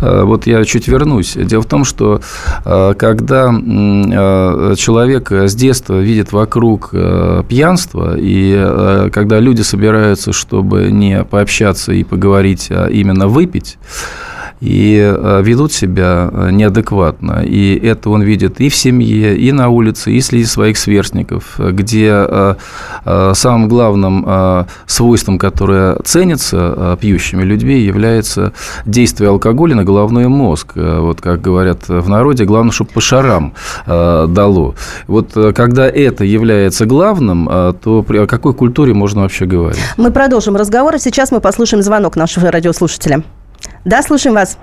вот 0.00 0.46
я 0.46 0.64
чуть 0.64 0.86
вернусь. 0.86 1.32
Дело 1.34 1.62
в 1.62 1.66
том, 1.66 1.84
что 1.84 2.20
когда 2.62 3.50
человек 4.76 5.32
с 5.32 5.54
детства 5.56 5.98
видит 5.98 6.30
вокруг 6.30 6.90
пьянство, 7.48 8.14
и 8.16 9.10
когда 9.12 9.40
люди 9.40 9.62
собираются, 9.62 10.32
чтобы 10.32 10.92
не 10.92 11.24
пообщаться 11.24 11.92
и 11.92 12.04
поговорить, 12.04 12.68
а 12.70 12.86
именно 12.86 13.26
выпить, 13.26 13.78
и 14.60 14.98
э, 14.98 15.42
ведут 15.42 15.72
себя 15.72 16.30
э, 16.32 16.50
неадекватно. 16.50 17.42
И 17.44 17.78
это 17.78 18.10
он 18.10 18.22
видит 18.22 18.60
и 18.60 18.68
в 18.68 18.74
семье, 18.74 19.36
и 19.36 19.52
на 19.52 19.68
улице, 19.68 20.12
и 20.12 20.20
среди 20.20 20.44
своих 20.44 20.78
сверстников, 20.78 21.58
где 21.58 22.10
э, 22.12 22.54
самым 23.34 23.68
главным 23.68 24.66
свойством, 24.86 25.38
которое 25.38 25.96
ценится 26.04 26.96
пьющими 27.00 27.42
людьми, 27.42 27.78
является 27.78 28.52
действие 28.84 29.30
алкоголя 29.30 29.74
на 29.74 29.84
головной 29.84 30.28
мозг. 30.28 30.72
Вот 30.74 31.20
как 31.20 31.40
говорят 31.40 31.88
в 31.88 32.08
народе, 32.08 32.44
главное, 32.44 32.72
чтобы 32.72 32.90
по 32.90 33.00
шарам 33.00 33.54
дало. 33.86 34.74
Вот 35.06 35.32
когда 35.54 35.88
это 35.88 36.24
является 36.24 36.86
главным, 36.86 37.46
то 37.46 38.04
о 38.08 38.26
какой 38.26 38.54
культуре 38.54 38.94
можно 38.94 39.22
вообще 39.22 39.46
говорить? 39.46 39.80
Мы 39.96 40.10
продолжим 40.10 40.56
разговор, 40.56 40.94
а 40.94 40.98
сейчас 40.98 41.30
мы 41.30 41.40
послушаем 41.40 41.82
звонок 41.82 42.16
нашего 42.16 42.50
радиослушателя. 42.50 43.22
Да, 43.84 44.02
слушаем 44.02 44.34
вас. 44.34 44.58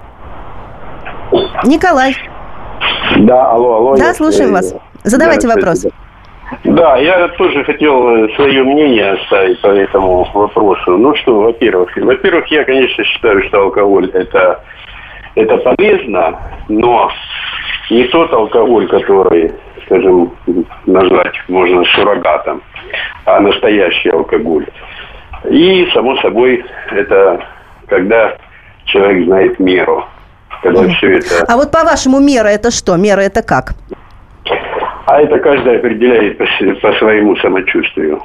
Николай. 1.66 2.16
Да, 3.18 3.52
алло, 3.52 3.76
алло. 3.76 3.98
Да, 3.98 4.14
слушаем 4.14 4.52
вас. 4.52 4.76
Задавайте 5.04 5.48
да, 5.48 5.56
вопрос. 5.56 5.86
Да, 6.64 6.98
я 6.98 7.28
тоже 7.30 7.64
хотел 7.64 8.26
э, 8.26 8.36
свое 8.36 8.64
мнение 8.64 9.14
оставить 9.14 9.60
по 9.62 9.68
этому 9.68 10.28
вопросу. 10.34 10.98
Ну 10.98 11.16
что, 11.16 11.42
во-первых, 11.42 11.96
во-первых, 11.98 12.48
я, 12.48 12.64
конечно, 12.64 13.04
считаю, 13.04 13.44
что 13.48 13.64
алкоголь 13.64 14.10
это 14.12 14.62
это 15.36 15.58
полезно, 15.58 16.40
но 16.70 17.12
не 17.90 18.06
тот 18.06 18.32
алкоголь, 18.34 18.88
который, 18.88 19.52
скажем, 19.86 20.34
назвать 20.86 21.36
можно 21.48 21.84
суррогатом, 21.96 22.62
а 23.26 23.40
настоящий 23.40 24.10
алкоголь. 24.10 24.66
И, 25.50 25.88
само 25.94 26.16
собой, 26.18 26.64
это 26.92 27.46
когда 27.88 28.38
человек 28.86 29.26
знает 29.26 29.60
меру. 29.60 30.06
Когда 30.64 30.84
mm. 30.84 30.90
все 30.96 31.18
это... 31.18 31.46
А 31.48 31.58
вот 31.58 31.72
по-вашему 31.72 32.20
мера 32.20 32.48
это 32.48 32.72
что? 32.72 32.96
Мера 32.96 33.22
это 33.22 33.44
как? 33.44 33.74
А 35.06 35.22
это 35.22 35.38
каждый 35.40 35.78
определяет 35.78 36.38
по, 36.38 36.46
по 36.82 36.94
своему 36.98 37.36
самочувствию. 37.38 38.22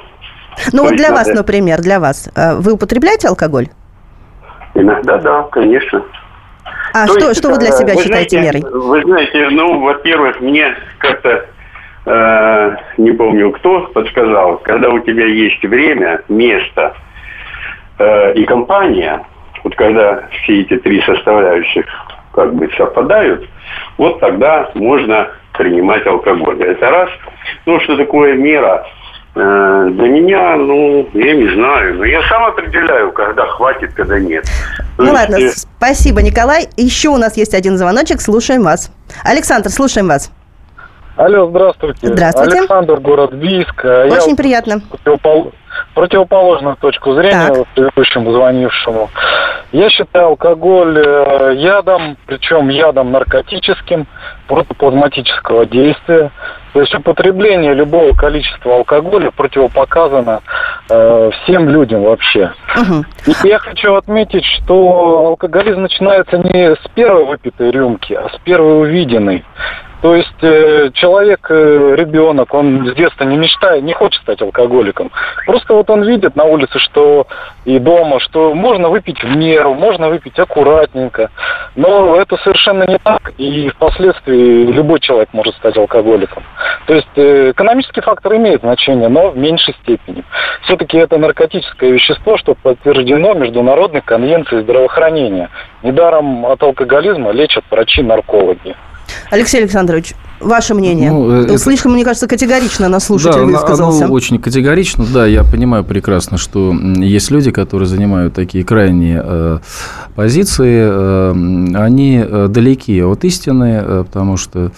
Ну 0.73 0.83
То 0.83 0.89
вот 0.89 0.95
для 0.95 1.09
надо... 1.09 1.23
вас, 1.23 1.27
например, 1.27 1.81
для 1.81 1.99
вас. 1.99 2.29
Э, 2.35 2.55
вы 2.55 2.73
употребляете 2.73 3.27
алкоголь? 3.27 3.67
Иногда 4.73 5.17
да, 5.17 5.43
конечно. 5.51 6.03
А 6.93 7.07
То 7.07 7.13
что, 7.13 7.27
есть, 7.29 7.39
что 7.39 7.49
вы 7.49 7.57
для 7.57 7.71
себя 7.71 7.93
вы 7.93 8.03
считаете 8.03 8.39
знаете, 8.39 8.59
мерой? 8.59 8.81
Вы 8.81 9.01
знаете, 9.03 9.49
ну, 9.49 9.79
во-первых, 9.79 10.41
мне 10.41 10.75
как-то 10.97 11.45
э, 12.05 12.75
не 12.97 13.11
помню 13.11 13.51
кто 13.51 13.81
подсказал, 13.93 14.57
когда 14.57 14.89
у 14.89 14.99
тебя 14.99 15.25
есть 15.25 15.63
время, 15.63 16.21
место 16.27 16.95
э, 17.97 18.33
и 18.33 18.43
компания, 18.45 19.21
вот 19.63 19.75
когда 19.75 20.23
все 20.31 20.61
эти 20.61 20.77
три 20.77 21.01
составляющих 21.01 21.85
как 22.33 22.53
бы 22.55 22.69
совпадают, 22.77 23.47
вот 23.97 24.19
тогда 24.19 24.69
можно 24.73 25.29
принимать 25.53 26.05
алкоголь. 26.07 26.61
Это 26.63 26.89
раз. 26.89 27.09
Ну, 27.65 27.79
что 27.81 27.97
такое 27.97 28.33
мера? 28.35 28.85
Э, 29.33 29.89
для 29.91 30.09
меня, 30.09 30.55
ну, 30.57 31.07
я 31.13 31.33
не 31.33 31.53
знаю. 31.53 31.95
Но 31.95 32.05
я 32.05 32.21
сам 32.27 32.45
определяю, 32.45 33.11
когда 33.11 33.45
хватит, 33.47 33.93
когда 33.93 34.19
нет. 34.19 34.45
Ну 34.97 35.05
есть... 35.05 35.15
ладно, 35.15 35.35
э, 35.35 35.49
спасибо, 35.49 36.21
Николай. 36.21 36.67
Еще 36.77 37.09
у 37.09 37.17
нас 37.17 37.37
есть 37.37 37.53
один 37.53 37.77
звоночек, 37.77 38.21
слушаем 38.21 38.63
вас. 38.63 38.91
Александр, 39.23 39.69
слушаем 39.69 40.07
вас. 40.07 40.31
Алло, 41.15 41.47
здравствуйте. 41.49 42.07
Здравствуйте. 42.07 42.59
Александр, 42.59 42.99
город 42.99 43.33
Бийск. 43.33 43.85
Очень 43.85 44.31
я 44.31 44.35
приятно. 44.35 44.81
Противопол... 44.89 45.53
Противоположную 45.93 46.77
точку 46.77 47.13
зрения 47.13 47.47
так. 47.47 47.67
предыдущему 47.75 48.31
звонившему. 48.31 49.09
Я 49.71 49.89
считаю 49.89 50.27
алкоголь 50.27 50.97
э, 50.97 51.53
ядом, 51.55 52.17
причем 52.25 52.69
ядом 52.69 53.11
наркотическим, 53.11 54.05
протоплазматического 54.47 55.65
действия. 55.65 56.31
То 56.73 56.81
есть 56.81 56.93
употребление 56.93 57.73
любого 57.73 58.13
количества 58.13 58.75
алкоголя 58.75 59.31
противопоказано 59.31 60.41
э, 60.89 61.31
всем 61.43 61.69
людям 61.69 62.03
вообще. 62.03 62.51
Угу. 62.75 63.05
И 63.27 63.47
я 63.47 63.59
хочу 63.59 63.93
отметить, 63.95 64.45
что 64.45 65.27
алкоголизм 65.27 65.81
начинается 65.81 66.37
не 66.37 66.75
с 66.75 66.87
первой 66.93 67.25
выпитой 67.25 67.71
рюмки, 67.71 68.13
а 68.13 68.29
с 68.29 68.39
первой 68.43 68.81
увиденной. 68.81 69.43
То 70.01 70.15
есть 70.15 70.43
э, 70.43 70.89
человек, 70.93 71.45
э, 71.49 71.95
ребенок, 71.95 72.53
он 72.53 72.87
с 72.87 72.95
детства 72.95 73.23
не 73.23 73.37
мечтает, 73.37 73.83
не 73.83 73.93
хочет 73.93 74.21
стать 74.23 74.41
алкоголиком. 74.41 75.11
Просто 75.45 75.75
вот 75.75 75.89
он 75.91 76.03
видит 76.03 76.35
на 76.35 76.43
улице, 76.43 76.79
что 76.79 77.27
и 77.65 77.77
дома, 77.77 78.19
что 78.19 78.55
можно 78.55 78.89
выпить 78.89 79.23
в 79.23 79.35
меру, 79.35 79.75
можно 79.75 80.09
выпить 80.09 80.39
аккуратненько. 80.39 81.29
Но 81.75 82.15
это 82.15 82.37
совершенно 82.37 82.85
не 82.87 82.97
так, 82.97 83.31
и 83.37 83.69
впоследствии 83.69 84.71
любой 84.71 84.99
человек 84.99 85.29
может 85.33 85.55
стать 85.55 85.77
алкоголиком. 85.77 86.43
То 86.87 86.95
есть 86.95 87.07
э, 87.15 87.51
экономический 87.51 88.01
фактор 88.01 88.35
имеет 88.37 88.61
значение, 88.61 89.07
но 89.07 89.29
в 89.29 89.37
меньшей 89.37 89.75
степени. 89.83 90.23
Все-таки 90.63 90.97
это 90.97 91.19
наркотическое 91.19 91.91
вещество, 91.91 92.37
что 92.37 92.55
подтверждено 92.55 93.35
Международной 93.35 94.01
конвенцией 94.01 94.63
здравоохранения. 94.63 95.49
Недаром 95.83 96.45
от 96.47 96.63
алкоголизма 96.63 97.31
лечат 97.31 97.63
врачи-наркологи. 97.69 98.75
Алексей 99.29 99.59
Александрович, 99.59 100.13
Ваше 100.41 100.73
мнение? 100.73 101.11
Ну, 101.11 101.31
это... 101.31 101.57
Слишком, 101.57 101.93
мне 101.93 102.03
кажется, 102.03 102.27
категорично 102.27 102.89
на 102.89 102.99
слушатель 102.99 103.39
да, 103.39 103.45
высказался. 103.45 104.05
Оно 104.05 104.13
очень 104.13 104.39
категорично, 104.39 105.05
да, 105.11 105.25
я 105.25 105.43
понимаю 105.43 105.83
прекрасно, 105.83 106.37
что 106.37 106.73
есть 106.73 107.31
люди, 107.31 107.51
которые 107.51 107.87
занимают 107.87 108.33
такие 108.33 108.63
крайние 108.63 109.21
э, 109.23 109.59
позиции, 110.15 110.87
э, 110.89 111.31
они 111.75 112.23
э, 112.25 112.47
далеки 112.49 113.03
от 113.03 113.23
истины, 113.23 113.81
э, 113.83 114.03
потому 114.05 114.37
что 114.37 114.71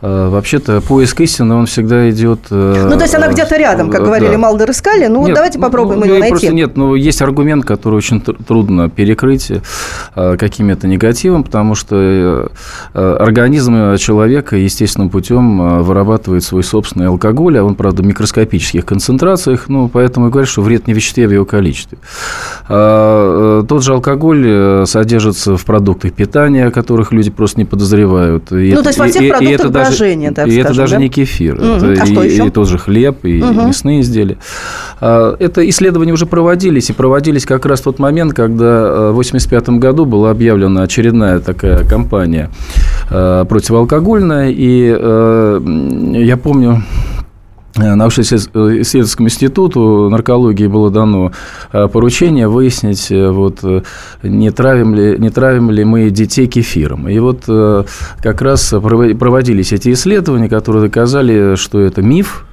э, 0.00 0.28
вообще-то 0.28 0.80
поиск 0.80 1.20
истины, 1.20 1.54
он 1.54 1.66
всегда 1.66 2.08
идет... 2.10 2.40
Э, 2.50 2.88
ну, 2.88 2.96
то 2.96 3.02
есть 3.02 3.14
она 3.14 3.28
где-то 3.28 3.56
рядом, 3.56 3.90
как 3.90 4.04
говорили, 4.04 4.32
да. 4.32 4.38
Малдер 4.38 4.70
искали, 4.70 5.06
ну, 5.06 5.26
нет, 5.26 5.34
давайте 5.34 5.58
попробуем 5.58 6.00
ну, 6.00 6.06
ее 6.06 6.18
найти. 6.18 6.30
Просто 6.30 6.54
нет, 6.54 6.76
но 6.76 6.96
есть 6.96 7.20
аргумент, 7.22 7.64
который 7.64 7.94
очень 7.96 8.20
трудно 8.20 8.88
перекрыть 8.88 9.52
э, 10.14 10.36
каким-то 10.38 10.86
негативом, 10.86 11.44
потому 11.44 11.74
что 11.74 11.96
э, 11.98 12.48
э 12.94 13.14
организм 13.14 13.96
человека, 13.96 14.56
естественно, 14.56 14.93
естественным 14.94 15.10
путем 15.10 15.60
а, 15.60 15.82
вырабатывает 15.82 16.44
свой 16.44 16.62
собственный 16.62 17.08
алкоголь, 17.08 17.58
а 17.58 17.64
он, 17.64 17.74
правда, 17.74 18.02
в 18.02 18.06
микроскопических 18.06 18.84
концентрациях, 18.84 19.68
ну, 19.68 19.88
поэтому 19.88 20.28
и 20.28 20.30
говорят, 20.30 20.48
что 20.48 20.62
вред 20.62 20.86
не 20.86 20.92
в 20.92 20.96
веществе, 20.96 21.24
а 21.24 21.28
в 21.28 21.32
его 21.32 21.44
количестве. 21.44 21.98
А, 22.68 23.62
э, 23.62 23.66
тот 23.66 23.82
же 23.82 23.92
алкоголь 23.92 24.44
э, 24.46 24.84
содержится 24.86 25.56
в 25.56 25.64
продуктах 25.64 26.12
питания, 26.12 26.66
о 26.66 26.70
которых 26.70 27.12
люди 27.12 27.30
просто 27.30 27.58
не 27.58 27.64
подозревают. 27.64 28.52
И 28.52 28.72
ну, 28.72 28.80
это, 28.80 28.82
то 28.82 28.88
есть 28.88 28.98
во 28.98 29.06
всех 29.08 29.22
и, 29.22 29.28
продуктах 29.30 29.50
и 29.50 29.54
это 29.54 29.68
брожения, 29.68 30.30
даже, 30.30 30.52
И 30.52 30.56
это 30.56 30.74
даже 30.74 30.94
да? 30.94 31.00
не 31.00 31.08
кефир. 31.08 31.56
Mm, 31.56 31.76
это 31.76 32.02
а 32.02 32.06
и, 32.06 32.12
что 32.12 32.22
еще? 32.22 32.46
и 32.46 32.50
тот 32.50 32.68
же 32.68 32.78
хлеб, 32.78 33.24
и, 33.24 33.42
угу. 33.42 33.66
мясные 33.66 34.00
изделия. 34.00 34.38
А, 35.00 35.34
это 35.38 35.68
исследования 35.68 36.12
уже 36.12 36.26
проводились, 36.26 36.90
и 36.90 36.92
проводились 36.92 37.46
как 37.46 37.66
раз 37.66 37.80
в 37.80 37.84
тот 37.84 37.98
момент, 37.98 38.32
когда 38.32 39.10
в 39.10 39.18
1985 39.18 39.68
году 39.80 40.04
была 40.04 40.30
объявлена 40.30 40.82
очередная 40.82 41.40
такая 41.40 41.84
кампания 43.08 43.44
противоалкогольная, 43.44 44.50
и 44.50 44.96
э, 44.98 45.60
я 46.14 46.36
помню, 46.36 46.82
э, 47.76 47.94
научно-исследовательскому 47.94 49.28
институту 49.28 50.08
наркологии 50.10 50.66
было 50.66 50.90
дано 50.90 51.32
э, 51.72 51.88
поручение 51.88 52.48
выяснить, 52.48 53.10
э, 53.10 53.30
вот, 53.30 53.60
не, 54.22 54.50
травим 54.50 54.94
ли, 54.94 55.16
не 55.18 55.30
травим 55.30 55.70
ли 55.70 55.84
мы 55.84 56.10
детей 56.10 56.46
кефиром. 56.46 57.08
И 57.08 57.18
вот 57.18 57.44
как 57.46 58.42
раз 58.42 58.70
проводились 58.70 59.72
эти 59.72 59.92
исследования, 59.92 60.48
которые 60.48 60.82
доказали, 60.84 61.56
что 61.56 61.80
это 61.80 62.02
миф, 62.02 62.46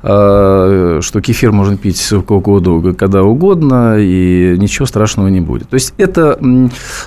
что 0.00 1.20
кефир 1.22 1.52
можно 1.52 1.76
пить 1.76 1.98
сколько 1.98 2.32
угодно, 2.32 2.94
когда 2.94 3.22
угодно, 3.22 3.96
и 3.98 4.56
ничего 4.58 4.86
страшного 4.86 5.28
не 5.28 5.40
будет. 5.40 5.68
То 5.68 5.74
есть 5.74 5.94
это, 5.98 6.38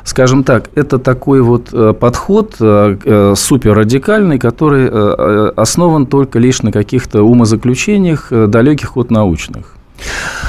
скажем 0.03 0.44
так, 0.44 0.70
это 0.75 0.98
такой 1.00 1.41
вот 1.41 1.70
э, 1.74 1.94
подход 1.94 2.56
э, 2.60 2.98
э, 3.03 3.34
супер 3.36 3.74
радикальный, 3.74 4.39
который 4.39 4.89
основан 5.51 6.06
только 6.06 6.39
лишь 6.39 6.62
на 6.62 6.72
каких-то 6.72 7.24
умозаключениях, 7.24 8.32
далеких 8.32 8.98
от 8.98 9.12
научных. 9.12 9.75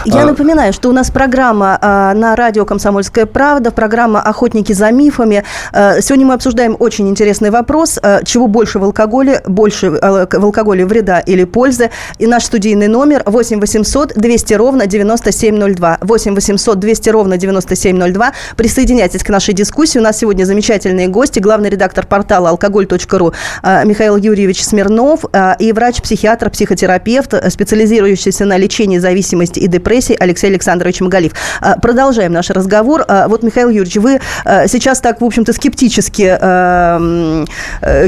Я 0.04 0.22
а... 0.22 0.26
напоминаю, 0.26 0.72
что 0.72 0.88
у 0.88 0.92
нас 0.92 1.10
программа 1.10 1.78
а, 1.80 2.14
на 2.14 2.34
радио 2.34 2.64
«Комсомольская 2.64 3.26
правда», 3.26 3.70
программа 3.70 4.20
«Охотники 4.20 4.72
за 4.72 4.90
мифами». 4.90 5.44
А, 5.72 6.00
сегодня 6.00 6.26
мы 6.26 6.34
обсуждаем 6.34 6.76
очень 6.78 7.08
интересный 7.08 7.50
вопрос, 7.50 7.98
а, 8.02 8.22
чего 8.24 8.48
больше 8.48 8.78
в 8.78 8.84
алкоголе, 8.84 9.42
больше 9.46 9.86
а, 9.86 10.26
в 10.26 10.44
алкоголе 10.44 10.84
вреда 10.86 11.20
или 11.20 11.44
пользы. 11.44 11.90
И 12.18 12.26
наш 12.26 12.44
студийный 12.44 12.88
номер 12.88 13.22
8 13.26 13.60
800 13.60 14.14
200 14.16 14.54
ровно 14.54 14.86
9702. 14.86 15.98
8 16.00 16.34
800 16.34 16.78
200 16.78 17.10
ровно 17.10 17.36
9702. 17.36 18.32
Присоединяйтесь 18.56 19.22
к 19.22 19.28
нашей 19.28 19.54
дискуссии. 19.54 19.98
У 19.98 20.02
нас 20.02 20.18
сегодня 20.18 20.44
замечательные 20.44 21.08
гости. 21.08 21.38
Главный 21.38 21.70
редактор 21.70 22.06
портала 22.06 22.50
алкоголь.ру 22.50 23.32
а, 23.62 23.84
Михаил 23.84 24.16
Юрьевич 24.16 24.64
Смирнов 24.64 25.24
а, 25.32 25.56
и 25.58 25.72
врач-психиатр, 25.72 26.50
психотерапевт, 26.50 27.34
специализирующийся 27.52 28.44
на 28.44 28.56
лечении 28.56 28.98
зависимости 28.98 29.41
зависимости 29.42 29.58
и 29.58 29.66
депрессии 29.66 30.16
Алексей 30.18 30.48
Александрович 30.48 31.00
Магалив. 31.00 31.32
А, 31.60 31.78
продолжаем 31.78 32.32
наш 32.32 32.50
разговор. 32.50 33.04
А, 33.08 33.28
вот, 33.28 33.42
Михаил 33.42 33.68
Юрьевич, 33.68 33.96
вы 33.96 34.20
а, 34.44 34.66
сейчас 34.68 35.00
так, 35.00 35.20
в 35.20 35.24
общем-то, 35.24 35.52
скептически 35.52 36.36
э, 36.40 37.44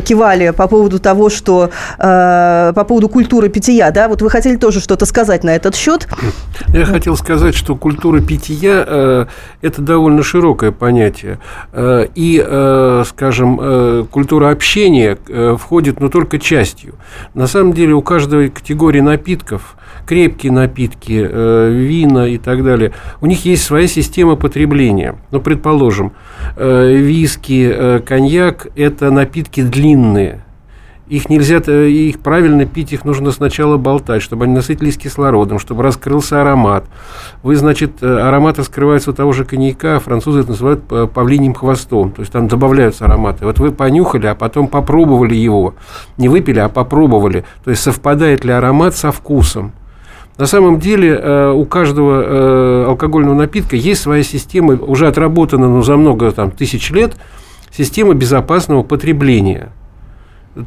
кивали 0.01 0.51
по 0.51 0.69
поводу 0.69 0.99
того, 0.99 1.29
что 1.29 1.71
по 1.99 2.85
поводу 2.89 3.09
культуры 3.09 3.49
питья, 3.49 3.91
да? 3.91 4.09
Вот 4.09 4.23
вы 4.23 4.31
хотели 4.31 4.57
тоже 4.57 4.81
что-то 4.81 5.07
сказать 5.07 5.45
на 5.45 5.51
этот 5.51 5.75
счет? 5.75 6.09
Я 6.69 6.85
хотел 6.85 7.17
сказать, 7.17 7.55
что 7.55 7.77
культура 7.77 8.21
питья 8.21 8.85
э,– 8.87 9.27
это 9.63 9.83
довольно 9.83 10.23
широкое 10.23 10.71
понятие. 10.71 11.39
Э, 11.73 12.07
и, 12.15 12.39
скажем, 13.07 14.07
культура 14.11 14.51
общения 14.51 15.19
входит, 15.59 16.01
но 16.01 16.09
только 16.09 16.39
частью. 16.39 16.95
На 17.35 17.47
самом 17.47 17.73
деле 17.73 17.95
у 17.95 18.03
каждой 18.03 18.51
категории 18.51 19.01
напитков 19.01 19.77
крепкие 20.07 20.53
напитки, 20.53 21.24
э, 21.31 21.71
вина 21.71 22.29
и 22.29 22.39
так 22.39 22.65
далее, 22.65 22.93
у 23.21 23.27
них 23.27 23.45
есть 23.45 23.65
своя 23.65 23.87
система 23.87 24.37
потребления. 24.37 25.17
Ну, 25.31 25.41
предположим, 25.41 26.13
э, 26.57 26.95
виски, 26.95 27.71
э, 27.73 28.01
коньяк– 28.01 28.69
это 28.77 29.11
напитки 29.11 29.63
длинные. 29.63 30.45
Их 31.07 31.29
нельзя, 31.29 31.59
их 31.59 32.21
правильно 32.21 32.65
пить, 32.65 32.95
их 32.95 33.05
нужно 33.05 33.31
сначала 33.31 33.77
болтать, 33.77 34.23
чтобы 34.23 34.47
они 34.47 34.55
насытились 34.55 34.97
кислородом, 34.97 35.59
чтобы 35.59 35.83
раскрылся 35.83 36.41
аромат. 36.41 36.87
Вы, 37.43 37.57
значит, 37.57 38.03
аромат 38.03 38.59
раскрывается 38.59 39.11
у 39.11 39.13
того 39.13 39.33
же 39.33 39.45
коньяка, 39.45 40.01
французы 40.01 40.41
это 40.41 40.51
называют 40.53 40.85
павлиним 41.13 41.53
хвостом, 41.53 42.11
то 42.11 42.23
есть 42.23 42.33
там 42.33 42.49
добавляются 42.49 43.05
ароматы. 43.05 43.45
Вот 43.45 43.59
вы 43.59 43.71
понюхали, 43.71 44.29
а 44.29 44.35
потом 44.35 44.67
попробовали 44.67 45.35
его. 45.35 45.75
Не 46.17 46.31
выпили, 46.31 46.59
а 46.59 46.71
попробовали. 46.71 47.45
То 47.65 47.71
есть 47.71 47.83
совпадает 47.83 48.43
ли 48.47 48.53
аромат 48.53 48.97
со 48.97 49.13
вкусом. 49.13 49.73
На 50.37 50.47
самом 50.47 50.81
деле 50.81 51.11
э, 51.11 51.51
у 51.53 51.65
каждого 51.65 52.23
э, 52.23 52.85
алкогольного 52.89 53.35
напитка 53.35 53.77
есть 53.77 54.03
своя 54.03 54.25
система, 54.25 54.75
уже 54.75 55.07
отработана 55.07 55.69
ну, 55.69 55.83
за 55.83 55.97
много 55.97 56.33
там, 56.33 56.51
тысяч 56.51 56.91
лет, 56.91 57.17
система 57.71 58.15
безопасного 58.15 58.83
потребления. 58.83 59.71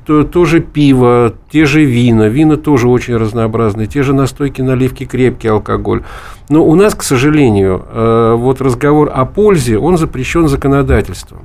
То, 0.05 0.23
тоже 0.23 0.59
пиво, 0.59 1.33
те 1.49 1.65
же 1.65 1.83
вина, 1.83 2.27
вина 2.27 2.57
тоже 2.57 2.89
очень 2.89 3.15
разнообразные, 3.15 3.87
те 3.87 4.03
же 4.03 4.13
настойки, 4.13 4.61
наливки, 4.61 5.05
крепкий 5.05 5.47
алкоголь. 5.47 6.03
Но 6.49 6.65
у 6.65 6.75
нас, 6.75 6.95
к 6.95 7.03
сожалению, 7.03 7.85
э, 7.89 8.35
вот 8.37 8.61
разговор 8.61 9.11
о 9.13 9.25
пользе, 9.25 9.77
он 9.77 9.97
запрещен 9.97 10.47
законодательством 10.47 11.41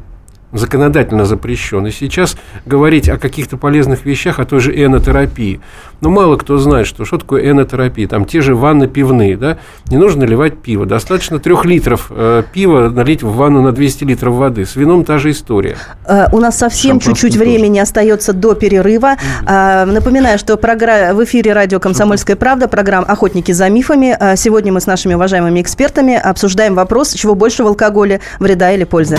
законодательно 0.52 1.24
запрещен. 1.24 1.86
И 1.86 1.90
сейчас 1.90 2.36
говорить 2.66 3.08
о 3.08 3.18
каких-то 3.18 3.56
полезных 3.56 4.04
вещах, 4.04 4.38
о 4.38 4.44
той 4.44 4.60
же 4.60 4.72
энотерапии. 4.72 5.60
Но 6.00 6.10
мало 6.10 6.36
кто 6.36 6.58
знает, 6.58 6.86
что, 6.86 7.04
что 7.04 7.18
такое 7.18 7.50
энотерапия. 7.50 8.08
Там 8.08 8.24
те 8.24 8.40
же 8.40 8.54
ванны 8.54 8.88
пивные. 8.88 9.36
Да? 9.36 9.58
Не 9.88 9.96
нужно 9.96 10.22
наливать 10.22 10.60
пиво. 10.60 10.84
Достаточно 10.84 11.38
трех 11.38 11.64
литров 11.64 12.08
э, 12.10 12.42
пива 12.52 12.88
налить 12.88 13.22
в 13.22 13.32
ванну 13.34 13.62
на 13.62 13.72
200 13.72 14.04
литров 14.04 14.34
воды. 14.34 14.66
С 14.66 14.76
вином 14.76 15.04
та 15.04 15.18
же 15.18 15.30
история. 15.30 15.76
Э, 16.06 16.26
у 16.32 16.38
нас 16.38 16.58
совсем 16.58 17.00
чуть-чуть 17.00 17.36
времени 17.36 17.78
остается 17.78 18.32
до 18.32 18.54
перерыва. 18.54 19.16
Mm-hmm. 19.46 19.84
Напоминаю, 19.86 20.38
что 20.38 20.56
программа, 20.56 21.14
в 21.14 21.24
эфире 21.24 21.52
радио 21.52 21.80
«Комсомольская 21.80 22.36
правда» 22.36 22.68
программа 22.68 23.06
«Охотники 23.06 23.52
за 23.52 23.68
мифами». 23.68 24.16
Э, 24.18 24.36
сегодня 24.36 24.72
мы 24.72 24.80
с 24.80 24.86
нашими 24.86 25.14
уважаемыми 25.14 25.60
экспертами 25.60 26.14
обсуждаем 26.14 26.74
вопрос, 26.74 27.12
чего 27.12 27.34
больше 27.34 27.64
в 27.64 27.66
алкоголе, 27.68 28.20
вреда 28.38 28.72
или 28.72 28.84
пользы. 28.84 29.18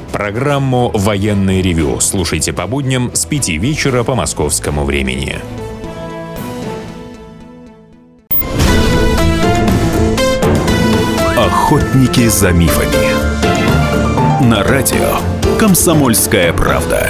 Программу 0.11 0.91
«Военный 0.93 1.61
ревю» 1.61 2.01
слушайте 2.01 2.51
по 2.51 2.67
будням 2.67 3.11
с 3.13 3.25
5 3.25 3.49
вечера 3.49 4.03
по 4.03 4.13
московскому 4.13 4.83
времени. 4.83 5.39
Охотники 11.37 12.27
за 12.27 12.51
мифами. 12.51 14.43
На 14.43 14.63
радио 14.63 15.17
«Комсомольская 15.57 16.51
правда». 16.51 17.07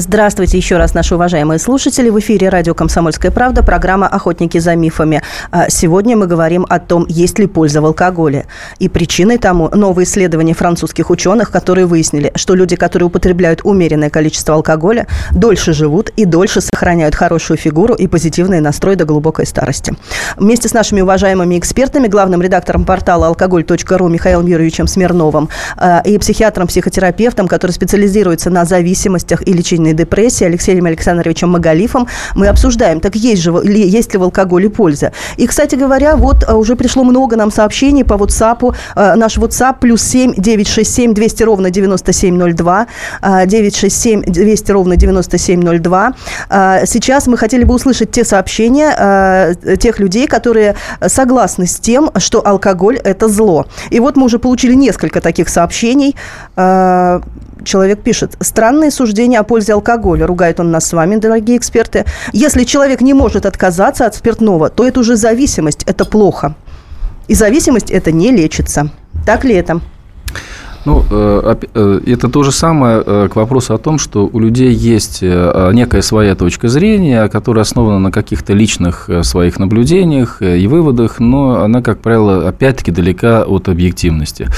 Здравствуйте 0.00 0.56
еще 0.56 0.76
раз, 0.76 0.94
наши 0.94 1.16
уважаемые 1.16 1.58
слушатели. 1.58 2.08
В 2.08 2.20
эфире 2.20 2.50
радио 2.50 2.72
«Комсомольская 2.72 3.32
правда», 3.32 3.64
программа 3.64 4.06
«Охотники 4.06 4.58
за 4.58 4.76
мифами». 4.76 5.22
А 5.50 5.68
сегодня 5.70 6.16
мы 6.16 6.28
говорим 6.28 6.64
о 6.68 6.78
том, 6.78 7.04
есть 7.08 7.40
ли 7.40 7.48
польза 7.48 7.82
в 7.82 7.84
алкоголе. 7.84 8.46
И 8.78 8.88
причиной 8.88 9.38
тому 9.38 9.68
новые 9.70 10.04
исследования 10.04 10.54
французских 10.54 11.10
ученых, 11.10 11.50
которые 11.50 11.86
выяснили, 11.86 12.30
что 12.36 12.54
люди, 12.54 12.76
которые 12.76 13.08
употребляют 13.08 13.62
умеренное 13.64 14.08
количество 14.08 14.54
алкоголя, 14.54 15.08
дольше 15.32 15.72
живут 15.72 16.10
и 16.10 16.26
дольше 16.26 16.60
сохраняют 16.60 17.16
хорошую 17.16 17.56
фигуру 17.56 17.94
и 17.94 18.06
позитивный 18.06 18.60
настрой 18.60 18.94
до 18.94 19.04
глубокой 19.04 19.46
старости. 19.46 19.96
Вместе 20.36 20.68
с 20.68 20.74
нашими 20.74 21.00
уважаемыми 21.00 21.58
экспертами, 21.58 22.06
главным 22.06 22.40
редактором 22.40 22.84
портала 22.84 23.26
алкоголь.ру 23.26 24.08
Михаилом 24.08 24.46
Юрьевичем 24.46 24.86
Смирновым 24.86 25.48
а, 25.76 26.02
и 26.04 26.18
психиатром-психотерапевтом, 26.18 27.48
который 27.48 27.72
специализируется 27.72 28.48
на 28.48 28.64
зависимостях 28.64 29.42
и 29.44 29.52
лечении 29.52 29.87
лечебной 29.88 29.94
депрессии 29.94 30.44
Алексеем 30.44 30.86
Александровичем 30.86 31.50
Магалифом 31.50 32.08
мы 32.34 32.48
обсуждаем, 32.48 33.00
так 33.00 33.14
есть, 33.16 33.42
же, 33.42 33.52
есть 33.64 34.12
ли 34.12 34.18
в 34.18 34.22
алкоголе 34.22 34.68
польза. 34.68 35.12
И, 35.36 35.46
кстати 35.46 35.76
говоря, 35.76 36.16
вот 36.16 36.44
а, 36.46 36.56
уже 36.56 36.76
пришло 36.76 37.04
много 37.04 37.36
нам 37.36 37.50
сообщений 37.50 38.04
по 38.04 38.14
WhatsApp. 38.14 38.74
А, 38.94 39.16
наш 39.16 39.38
WhatsApp 39.38 39.76
плюс 39.80 40.02
7 40.02 40.34
967 40.36 41.14
200 41.14 41.42
ровно 41.42 41.70
9702, 41.70 42.86
967 43.46 44.22
200 44.22 44.72
ровно 44.72 44.96
9702. 44.96 46.12
А, 46.48 46.86
сейчас 46.86 47.26
мы 47.26 47.36
хотели 47.36 47.64
бы 47.64 47.74
услышать 47.74 48.10
те 48.10 48.24
сообщения 48.24 49.56
тех 49.78 49.98
людей, 49.98 50.26
которые 50.26 50.74
согласны 51.06 51.66
с 51.66 51.78
тем, 51.78 52.10
что 52.18 52.46
алкоголь– 52.46 52.96
это 53.04 53.28
зло. 53.28 53.66
И 53.90 54.00
вот 54.00 54.16
мы 54.16 54.24
уже 54.24 54.38
получили 54.38 54.74
несколько 54.74 55.20
таких 55.20 55.48
сообщений 55.48 56.14
человек 57.64 58.00
пишет, 58.00 58.36
странные 58.40 58.90
суждения 58.90 59.40
о 59.40 59.44
пользе 59.44 59.74
алкоголя, 59.74 60.26
ругает 60.26 60.60
он 60.60 60.70
нас 60.70 60.86
с 60.86 60.92
вами, 60.92 61.16
дорогие 61.16 61.56
эксперты. 61.56 62.04
Если 62.32 62.64
человек 62.64 63.00
не 63.00 63.14
может 63.14 63.46
отказаться 63.46 64.06
от 64.06 64.14
спиртного, 64.14 64.68
то 64.68 64.86
это 64.86 65.00
уже 65.00 65.16
зависимость, 65.16 65.82
это 65.84 66.04
плохо. 66.04 66.54
И 67.28 67.34
зависимость 67.34 67.90
это 67.90 68.12
не 68.12 68.30
лечится. 68.30 68.90
Так 69.26 69.44
ли 69.44 69.54
это? 69.54 69.80
Ну, 70.84 71.04
э, 71.10 71.56
э, 71.74 72.00
это 72.06 72.28
то 72.28 72.42
же 72.42 72.52
самое 72.52 73.02
э, 73.04 73.28
к 73.30 73.36
вопросу 73.36 73.74
о 73.74 73.78
том, 73.78 73.98
что 73.98 74.26
у 74.32 74.40
людей 74.40 74.72
есть 74.72 75.20
некая 75.20 76.02
своя 76.02 76.34
точка 76.34 76.68
зрения, 76.68 77.28
которая 77.28 77.62
основана 77.62 77.98
на 77.98 78.10
каких-то 78.10 78.54
личных 78.54 79.10
своих 79.22 79.58
наблюдениях 79.58 80.40
и 80.40 80.66
выводах, 80.66 81.20
но 81.20 81.62
она, 81.62 81.82
как 81.82 82.00
правило, 82.00 82.48
опять-таки 82.48 82.90
далека 82.90 83.44
от 83.44 83.68
объективности. 83.68 84.48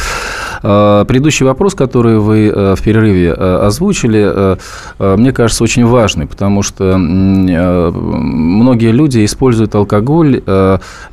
Предыдущий 0.60 1.46
вопрос, 1.46 1.74
который 1.74 2.18
вы 2.18 2.50
в 2.76 2.82
перерыве 2.82 3.32
озвучили, 3.32 4.56
мне 4.98 5.32
кажется, 5.32 5.64
очень 5.64 5.86
важный, 5.86 6.26
потому 6.26 6.62
что 6.62 6.96
многие 6.98 8.90
люди 8.90 9.24
используют 9.24 9.74
алкоголь, 9.74 10.42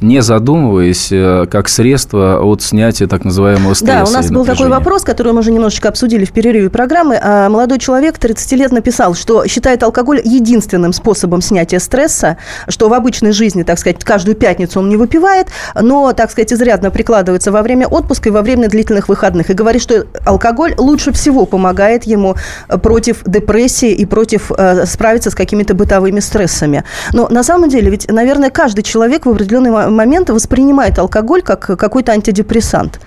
не 0.01 0.21
задумываясь, 0.21 1.13
как 1.49 1.69
средство 1.69 2.41
от 2.41 2.61
снятия 2.61 3.07
так 3.07 3.23
называемого 3.23 3.73
стресса. 3.73 4.03
Да, 4.03 4.09
у 4.09 4.13
нас 4.13 4.31
был 4.31 4.45
такой 4.45 4.67
вопрос, 4.69 5.03
который 5.03 5.31
мы 5.31 5.39
уже 5.39 5.51
немножечко 5.51 5.89
обсудили 5.89 6.25
в 6.25 6.31
перерыве 6.31 6.69
программы. 6.69 7.19
А, 7.21 7.47
молодой 7.49 7.79
человек, 7.79 8.17
30 8.17 8.51
лет, 8.53 8.71
написал, 8.71 9.13
что 9.15 9.45
считает 9.47 9.83
алкоголь 9.83 10.21
единственным 10.23 10.91
способом 10.93 11.41
снятия 11.41 11.79
стресса, 11.79 12.37
что 12.67 12.89
в 12.89 12.93
обычной 12.93 13.31
жизни, 13.31 13.63
так 13.63 13.79
сказать, 13.79 14.03
каждую 14.03 14.35
пятницу 14.35 14.79
он 14.79 14.89
не 14.89 14.97
выпивает, 14.97 15.47
но, 15.79 16.11
так 16.13 16.31
сказать, 16.31 16.51
изрядно 16.51 16.91
прикладывается 16.91 17.51
во 17.51 17.61
время 17.61 17.87
отпуска 17.87 18.29
и 18.29 18.31
во 18.31 18.41
время 18.41 18.67
длительных 18.67 19.07
выходных. 19.07 19.36
И 19.49 19.53
говорит, 19.53 19.81
что 19.81 20.05
алкоголь 20.25 20.73
лучше 20.77 21.11
всего 21.11 21.45
помогает 21.45 22.03
ему 22.05 22.35
против 22.81 23.23
депрессии 23.25 23.91
и 23.91 24.05
против 24.05 24.51
э, 24.51 24.85
справиться 24.85 25.29
с 25.29 25.35
какими-то 25.35 25.73
бытовыми 25.73 26.19
стрессами. 26.19 26.83
Но 27.13 27.27
на 27.29 27.43
самом 27.43 27.69
деле, 27.69 27.89
ведь, 27.89 28.11
наверное, 28.11 28.49
каждый 28.49 28.81
человек 28.83 29.25
в 29.25 29.29
определенный 29.29 29.71
момент 29.89 30.29
воспринимает 30.29 30.99
алкоголь 30.99 31.41
как 31.41 31.59
какой-то 31.59 32.11
антидепрессант. 32.11 32.99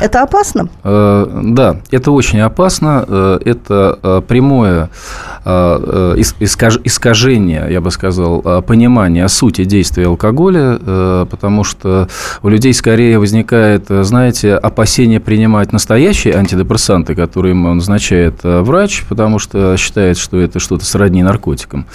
Это 0.00 0.22
опасно? 0.22 0.68
Э, 0.82 1.26
да, 1.44 1.76
это 1.90 2.10
очень 2.10 2.40
опасно. 2.40 3.04
Э, 3.06 3.38
это 3.44 3.98
э, 4.02 4.22
прямое 4.26 4.90
э, 5.44 6.14
искажение, 6.18 7.66
я 7.70 7.80
бы 7.80 7.90
сказал, 7.90 8.40
понимания 8.62 9.28
сути 9.28 9.64
действия 9.64 10.06
алкоголя, 10.06 11.26
потому 11.26 11.64
что 11.64 12.08
у 12.42 12.48
людей 12.48 12.72
скорее 12.72 13.18
возникает, 13.18 13.86
знаете, 13.88 14.54
опасение 14.54 15.20
принимать 15.20 15.72
настоящие 15.74 16.34
антидепрессанты, 16.34 17.14
которые 17.14 17.50
ему 17.50 17.74
назначает 17.74 18.40
врач, 18.42 19.04
потому 19.08 19.38
что 19.38 19.76
считает, 19.76 20.16
что 20.16 20.38
это 20.38 20.58
что-то 20.58 20.84
сродни 20.84 21.22
наркотикам. 21.22 21.86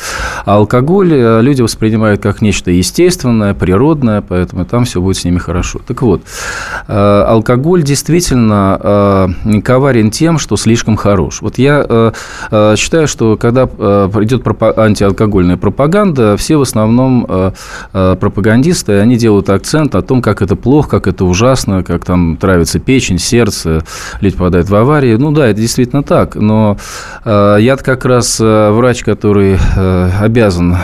А 0.46 0.58
алкоголь 0.58 1.12
люди 1.42 1.62
воспринимают 1.62 2.22
как 2.22 2.42
нечто 2.42 2.70
естественное, 2.72 3.54
природное, 3.54 4.22
поэтому 4.22 4.66
там 4.66 4.86
все 4.86 5.02
будет 5.02 5.18
с 5.18 5.26
ними 5.26 5.40
хорошо. 5.40 5.80
Так 5.88 6.02
вот, 6.02 6.22
алкоголь 6.88 7.84
действительно 7.84 9.34
коварен 9.64 10.12
тем, 10.12 10.38
что 10.38 10.58
слишком 10.58 10.96
хорош. 10.96 11.42
Вот 11.42 11.58
я 11.58 11.86
э, 11.88 12.12
э, 12.52 12.76
считаю, 12.78 13.08
что 13.08 13.38
когда 13.38 13.68
э, 13.78 14.10
идет 14.22 14.46
антиалкогольная 14.46 15.58
пропаганда, 15.58 16.38
все 16.38 16.58
в 16.58 16.62
основном 16.62 17.26
э, 17.28 17.52
э, 17.94 18.16
пропагандисты, 18.20 19.00
они 19.00 19.16
делают 19.16 19.50
акцент 19.50 19.96
о 19.96 20.02
том, 20.02 20.22
как 20.22 20.42
это 20.42 20.56
плохо, 20.56 20.90
как 20.90 21.08
это 21.08 21.26
ужасно, 21.26 21.84
как 21.84 22.06
там 22.06 22.38
травится 22.38 22.80
печень, 22.80 23.20
сердце, 23.20 23.69
люди 24.22 24.36
попадают 24.36 24.70
в 24.70 24.76
аварии. 24.76 25.16
Ну 25.16 25.32
да, 25.32 25.48
это 25.48 25.60
действительно 25.60 26.04
так, 26.04 26.36
но 26.36 26.78
э, 27.26 27.58
я 27.60 27.76
как 27.78 28.06
раз 28.06 28.40
э, 28.40 28.72
врач, 28.72 29.04
который 29.04 29.58
э, 29.58 30.12
обязан 30.20 30.78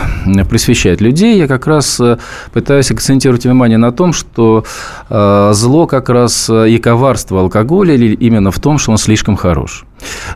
просвещать 0.48 1.00
людей, 1.00 1.38
я 1.38 1.46
как 1.46 1.66
раз 1.66 2.00
э, 2.00 2.18
пытаюсь 2.52 2.90
акцентировать 2.90 3.44
внимание 3.44 3.78
на 3.78 3.92
том, 3.92 4.12
что 4.12 4.64
э, 5.08 5.50
зло 5.52 5.86
как 5.86 6.08
раз 6.08 6.48
э, 6.50 6.70
и 6.70 6.78
коварство 6.78 7.40
алкоголя 7.40 7.96
именно 7.96 8.50
в 8.50 8.58
том, 8.60 8.78
что 8.78 8.92
он 8.92 8.98
слишком 8.98 9.36
хорош. 9.36 9.84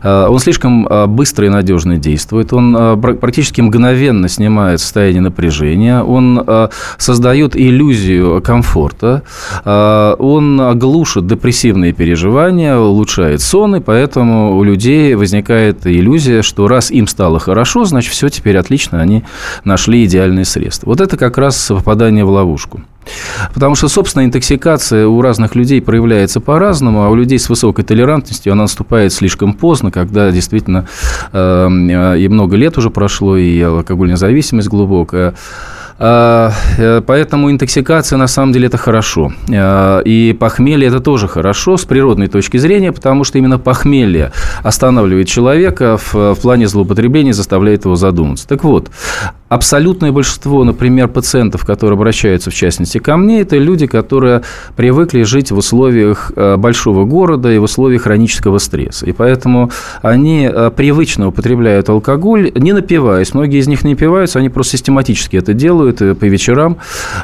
Э, 0.03 0.27
он 0.27 0.39
слишком 0.39 0.87
э, 0.87 1.05
быстро 1.07 1.45
и 1.45 1.49
надежно 1.49 1.97
действует, 1.97 2.53
он 2.53 2.75
э, 2.77 2.97
практически 2.97 3.61
мгновенно 3.61 4.27
снимает 4.27 4.79
состояние 4.79 5.21
напряжения, 5.21 6.01
он 6.01 6.45
создает 6.97 7.55
иллюзию 7.55 8.41
комфорта, 8.41 9.23
он 9.65 10.79
глушит 10.79 11.27
депрессивные 11.27 11.93
переживания, 11.93 12.40
улучшает 12.49 13.41
сон, 13.41 13.75
и 13.75 13.79
поэтому 13.79 14.57
у 14.57 14.63
людей 14.63 15.15
возникает 15.15 15.85
иллюзия, 15.85 16.41
что 16.41 16.67
раз 16.67 16.91
им 16.91 17.07
стало 17.07 17.39
хорошо, 17.39 17.85
значит, 17.85 18.11
все 18.11 18.29
теперь 18.29 18.57
отлично, 18.57 19.01
они 19.01 19.23
нашли 19.63 20.05
идеальное 20.05 20.45
средство. 20.45 20.87
Вот 20.87 21.01
это 21.01 21.17
как 21.17 21.37
раз 21.37 21.67
попадание 21.69 22.25
в 22.25 22.29
ловушку. 22.29 22.81
Потому 23.53 23.75
что, 23.75 23.87
собственно, 23.87 24.25
интоксикация 24.25 25.07
у 25.07 25.21
разных 25.21 25.55
людей 25.55 25.81
проявляется 25.81 26.39
по-разному, 26.39 27.03
а 27.03 27.09
у 27.09 27.15
людей 27.15 27.39
с 27.39 27.49
высокой 27.49 27.83
толерантностью 27.83 28.53
она 28.53 28.63
наступает 28.63 29.11
слишком 29.11 29.53
поздно, 29.53 29.91
когда 29.91 30.31
действительно 30.31 30.87
э, 31.33 31.67
и 32.17 32.27
много 32.27 32.55
лет 32.55 32.77
уже 32.77 32.89
прошло, 32.89 33.37
и 33.37 33.59
алкогольная 33.59 34.17
зависимость 34.17 34.67
глубокая. 34.67 35.33
А, 36.03 36.51
э, 36.79 37.01
поэтому 37.05 37.51
интоксикация 37.51 38.17
на 38.17 38.25
самом 38.25 38.53
деле 38.53 38.65
это 38.65 38.77
хорошо. 38.77 39.31
А, 39.53 39.99
и 39.99 40.33
похмелье 40.33 40.87
это 40.87 40.99
тоже 40.99 41.27
хорошо 41.27 41.77
с 41.77 41.85
природной 41.85 42.27
точки 42.27 42.57
зрения, 42.57 42.91
потому 42.91 43.23
что 43.23 43.37
именно 43.37 43.59
похмелье 43.59 44.31
останавливает 44.63 45.27
человека 45.27 45.97
в, 45.97 46.33
в 46.33 46.39
плане 46.41 46.67
злоупотребления, 46.67 47.33
заставляет 47.33 47.85
его 47.85 47.95
задуматься. 47.95 48.47
Так 48.47 48.63
вот, 48.63 48.89
абсолютное 49.51 50.11
большинство, 50.11 50.63
например, 50.63 51.07
пациентов, 51.07 51.65
которые 51.65 51.97
обращаются 51.97 52.49
в 52.49 52.55
частности 52.55 52.97
ко 52.97 53.15
мне, 53.17 53.41
это 53.41 53.57
люди, 53.57 53.85
которые 53.85 54.41
привыкли 54.75 55.21
жить 55.21 55.51
в 55.51 55.57
условиях 55.57 56.31
э, 56.35 56.55
большого 56.55 57.05
города 57.05 57.51
и 57.51 57.59
в 57.59 57.63
условиях 57.63 58.03
хронического 58.03 58.57
стресса. 58.59 59.05
И 59.05 59.11
поэтому 59.11 59.69
они 60.01 60.49
э, 60.51 60.71
привычно 60.75 61.27
употребляют 61.27 61.89
алкоголь, 61.89 62.51
не 62.55 62.71
напиваясь. 62.73 63.35
Многие 63.35 63.59
из 63.59 63.67
них 63.67 63.83
не 63.83 63.91
напиваются, 63.91 64.39
они 64.39 64.49
просто 64.49 64.77
систематически 64.77 65.35
это 65.35 65.53
делают 65.53 65.90
делают 65.99 66.19
по 66.19 66.25
вечерам 66.25 66.77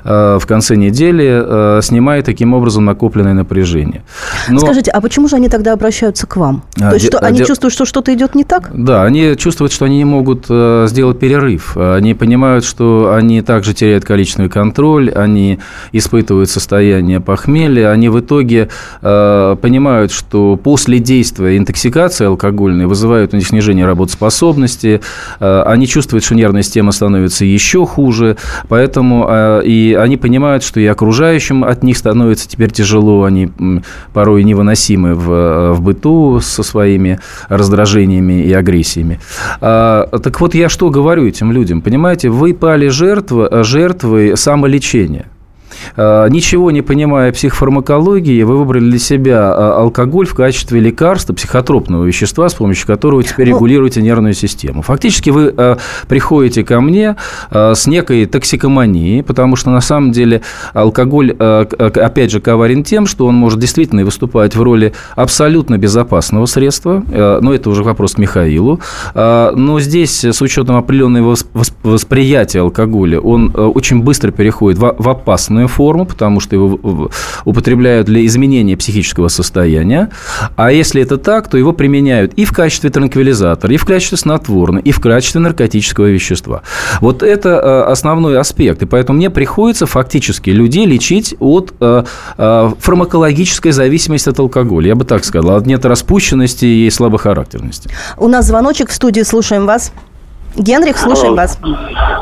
э, 0.03 0.37
в 0.39 0.45
конце 0.45 0.75
недели, 0.75 1.41
э, 1.77 1.81
снимая 1.81 2.21
таким 2.23 2.53
образом 2.53 2.85
накопленное 2.85 3.33
напряжение. 3.33 4.03
Но... 4.49 4.59
Скажите, 4.59 4.91
а 4.91 5.01
почему 5.01 5.27
же 5.27 5.35
они 5.35 5.49
тогда 5.49 5.73
обращаются 5.73 6.27
к 6.27 6.37
вам? 6.37 6.63
А, 6.79 6.89
То 6.89 6.95
есть, 6.95 7.07
что, 7.07 7.19
а, 7.19 7.27
они 7.27 7.39
де... 7.39 7.45
чувствуют, 7.45 7.73
что 7.73 7.85
что-то 7.85 8.13
идет 8.13 8.35
не 8.35 8.43
так? 8.43 8.69
Да, 8.73 9.03
они 9.03 9.35
чувствуют, 9.37 9.71
что 9.71 9.85
они 9.85 9.97
не 9.97 10.05
могут 10.05 10.45
э, 10.49 10.85
сделать 10.87 11.19
перерыв. 11.19 11.77
Они 11.77 12.13
понимают, 12.13 12.65
что 12.65 13.13
они 13.13 13.41
также 13.41 13.73
теряют 13.73 14.05
количественный 14.05 14.49
контроль, 14.49 15.11
они 15.11 15.59
испытывают 15.91 16.49
состояние 16.49 17.19
похмелья, 17.19 17.91
они 17.91 18.09
в 18.09 18.19
итоге 18.19 18.69
понимают, 19.01 20.11
что 20.11 20.55
после 20.57 20.99
действия 20.99 21.57
интоксикации 21.57 22.25
алкогольной 22.25 22.85
вызывают 22.85 23.33
у 23.33 23.37
них 23.37 23.47
снижение 23.47 23.85
работоспособности, 23.85 25.01
они 25.39 25.87
чувствуют, 25.87 26.23
что 26.23 26.35
нервная 26.35 26.63
система 26.63 26.91
становится 26.91 27.45
еще 27.45 27.85
хуже, 27.85 28.37
Поэтому 28.67 29.61
и 29.63 29.97
они 29.99 30.17
понимают, 30.17 30.63
что 30.63 30.79
и 30.79 30.85
окружающим 30.85 31.63
от 31.63 31.83
них 31.83 31.97
становится 31.97 32.47
теперь 32.47 32.71
тяжело, 32.71 33.23
они 33.23 33.49
порой 34.13 34.43
невыносимы 34.43 35.15
в, 35.15 35.73
в 35.73 35.81
быту 35.81 36.39
со 36.41 36.63
своими 36.63 37.19
раздражениями 37.49 38.41
и 38.43 38.53
агрессиями. 38.53 39.19
Так 39.59 40.41
вот, 40.41 40.55
я 40.55 40.69
что 40.69 40.89
говорю 40.89 41.25
этим 41.27 41.51
людям? 41.51 41.81
Понимаете, 41.81 42.29
вы 42.29 42.53
пали 42.53 42.87
жертва, 42.87 43.63
жертвой 43.63 44.37
самолечения– 44.37 45.25
Э, 45.36 45.36
ничего 45.95 46.71
не 46.71 46.81
понимая 46.81 47.31
психофармакологии, 47.31 48.43
вы 48.43 48.57
выбрали 48.57 48.89
для 48.89 48.99
себя 48.99 49.53
э, 49.55 49.71
алкоголь 49.77 50.25
в 50.25 50.33
качестве 50.33 50.79
лекарства, 50.79 51.33
психотропного 51.33 52.03
вещества, 52.03 52.49
с 52.49 52.53
помощью 52.53 52.87
которого 52.87 53.23
теперь 53.23 53.49
ну, 53.49 53.55
регулируете 53.55 54.01
нервную 54.01 54.33
систему. 54.33 54.81
Фактически 54.81 55.29
вы 55.29 55.53
э, 55.55 55.77
приходите 56.07 56.63
ко 56.63 56.81
мне 56.81 57.15
с 57.51 57.87
некой 57.87 58.25
токсикоманией, 58.25 59.23
потому 59.23 59.55
что 59.55 59.69
на 59.69 59.81
самом 59.81 60.11
деле 60.11 60.41
алкоголь, 60.73 61.31
опять 61.31 62.31
же, 62.31 62.39
коварен 62.39 62.83
тем, 62.83 63.05
что 63.05 63.25
он 63.25 63.35
может 63.35 63.59
действительно 63.59 64.03
выступать 64.03 64.55
в 64.55 64.61
роли 64.61 64.93
абсолютно 65.15 65.77
безопасного 65.77 66.45
средства, 66.45 67.03
но 67.41 67.53
это 67.53 67.69
уже 67.69 67.83
вопрос 67.83 68.15
к 68.15 68.17
Михаилу. 68.17 68.79
Но 69.15 69.79
здесь, 69.79 70.23
с 70.23 70.41
учетом 70.41 70.77
определенного 70.77 71.35
восприятия 71.83 72.61
алкоголя, 72.61 73.19
он 73.19 73.51
очень 73.55 74.01
быстро 74.01 74.31
переходит 74.31 74.79
в 74.79 75.09
опасную 75.09 75.67
форму, 75.77 76.05
потому 76.05 76.39
что 76.39 76.55
его 76.55 77.09
употребляют 77.45 78.07
для 78.07 78.25
изменения 78.25 78.75
психического 78.75 79.27
состояния. 79.27 80.09
А 80.55 80.71
если 80.71 81.01
это 81.03 81.17
так, 81.17 81.49
то 81.49 81.57
его 81.57 81.71
применяют 81.73 82.33
и 82.33 82.45
в 82.45 82.51
качестве 82.51 82.89
транквилизатора, 82.89 83.73
и 83.73 83.77
в 83.77 83.85
качестве 83.85 84.17
снотворного, 84.17 84.81
и 84.81 84.91
в 84.91 84.99
качестве 84.99 85.39
наркотического 85.41 86.07
вещества. 86.07 86.61
Вот 87.01 87.23
это 87.23 87.49
э, 87.49 87.91
основной 87.91 88.39
аспект. 88.39 88.81
И 88.81 88.85
поэтому 88.85 89.17
мне 89.17 89.29
приходится 89.29 89.85
фактически 89.85 90.49
людей 90.49 90.85
лечить 90.85 91.35
от 91.39 91.73
э, 91.79 92.03
э, 92.37 92.69
фармакологической 92.79 93.71
зависимости 93.71 94.29
от 94.29 94.39
алкоголя. 94.39 94.87
Я 94.87 94.95
бы 94.95 95.05
так 95.05 95.25
сказал, 95.25 95.57
от 95.57 95.85
распущенности 95.85 96.65
и 96.65 96.89
слабохарактерности. 96.89 97.89
У 98.17 98.27
нас 98.27 98.47
звоночек 98.47 98.89
в 98.89 98.93
студии. 98.93 99.21
Слушаем 99.21 99.65
вас. 99.65 99.91
Генрих, 100.55 100.97
слушаем 100.97 101.35
вас. 101.35 101.59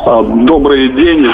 А, 0.05 0.23
добрый 0.23 0.89
день, 0.89 1.25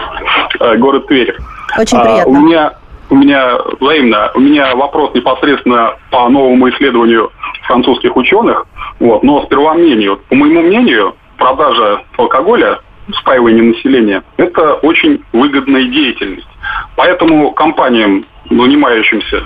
город 0.79 1.07
Тверь. 1.07 1.33
Очень 1.77 1.97
а, 1.97 2.03
приятно. 2.03 2.39
у 2.39 2.41
меня 2.41 2.73
у 3.11 3.15
меня 3.15 3.57
взаимно, 3.81 4.31
у 4.35 4.39
меня 4.39 4.73
вопрос 4.73 5.13
непосредственно 5.13 5.95
по 6.11 6.29
новому 6.29 6.69
исследованию 6.69 7.29
французских 7.63 8.15
ученых. 8.15 8.65
Вот, 8.99 9.21
но 9.23 9.43
сперва 9.43 9.73
мнению. 9.73 10.21
По 10.29 10.35
моему 10.35 10.61
мнению, 10.61 11.15
продажа 11.37 12.03
алкоголя, 12.17 12.79
спаивание 13.19 13.63
населения, 13.63 14.23
это 14.37 14.75
очень 14.75 15.21
выгодная 15.33 15.83
деятельность. 15.85 16.47
Поэтому 16.95 17.51
компаниям, 17.51 18.25
занимающимся 18.49 19.43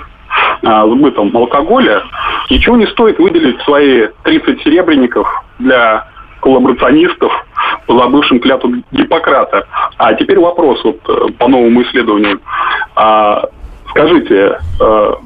а, 0.62 0.86
сбытом 0.86 1.36
алкоголя, 1.36 2.04
ничего 2.50 2.76
не 2.76 2.86
стоит 2.86 3.18
выделить 3.18 3.60
свои 3.62 4.06
30 4.22 4.62
серебряников 4.62 5.28
для 5.58 6.06
коллаборационистов, 6.46 7.32
позабывшим 7.88 8.38
клятву 8.38 8.70
Гиппократа. 8.92 9.66
А 9.96 10.14
теперь 10.14 10.38
вопрос 10.38 10.78
вот 10.84 11.00
э, 11.08 11.32
по 11.38 11.48
новому 11.48 11.82
исследованию. 11.82 12.40
А, 12.94 13.48
скажите, 13.90 14.60
а, 14.80 15.18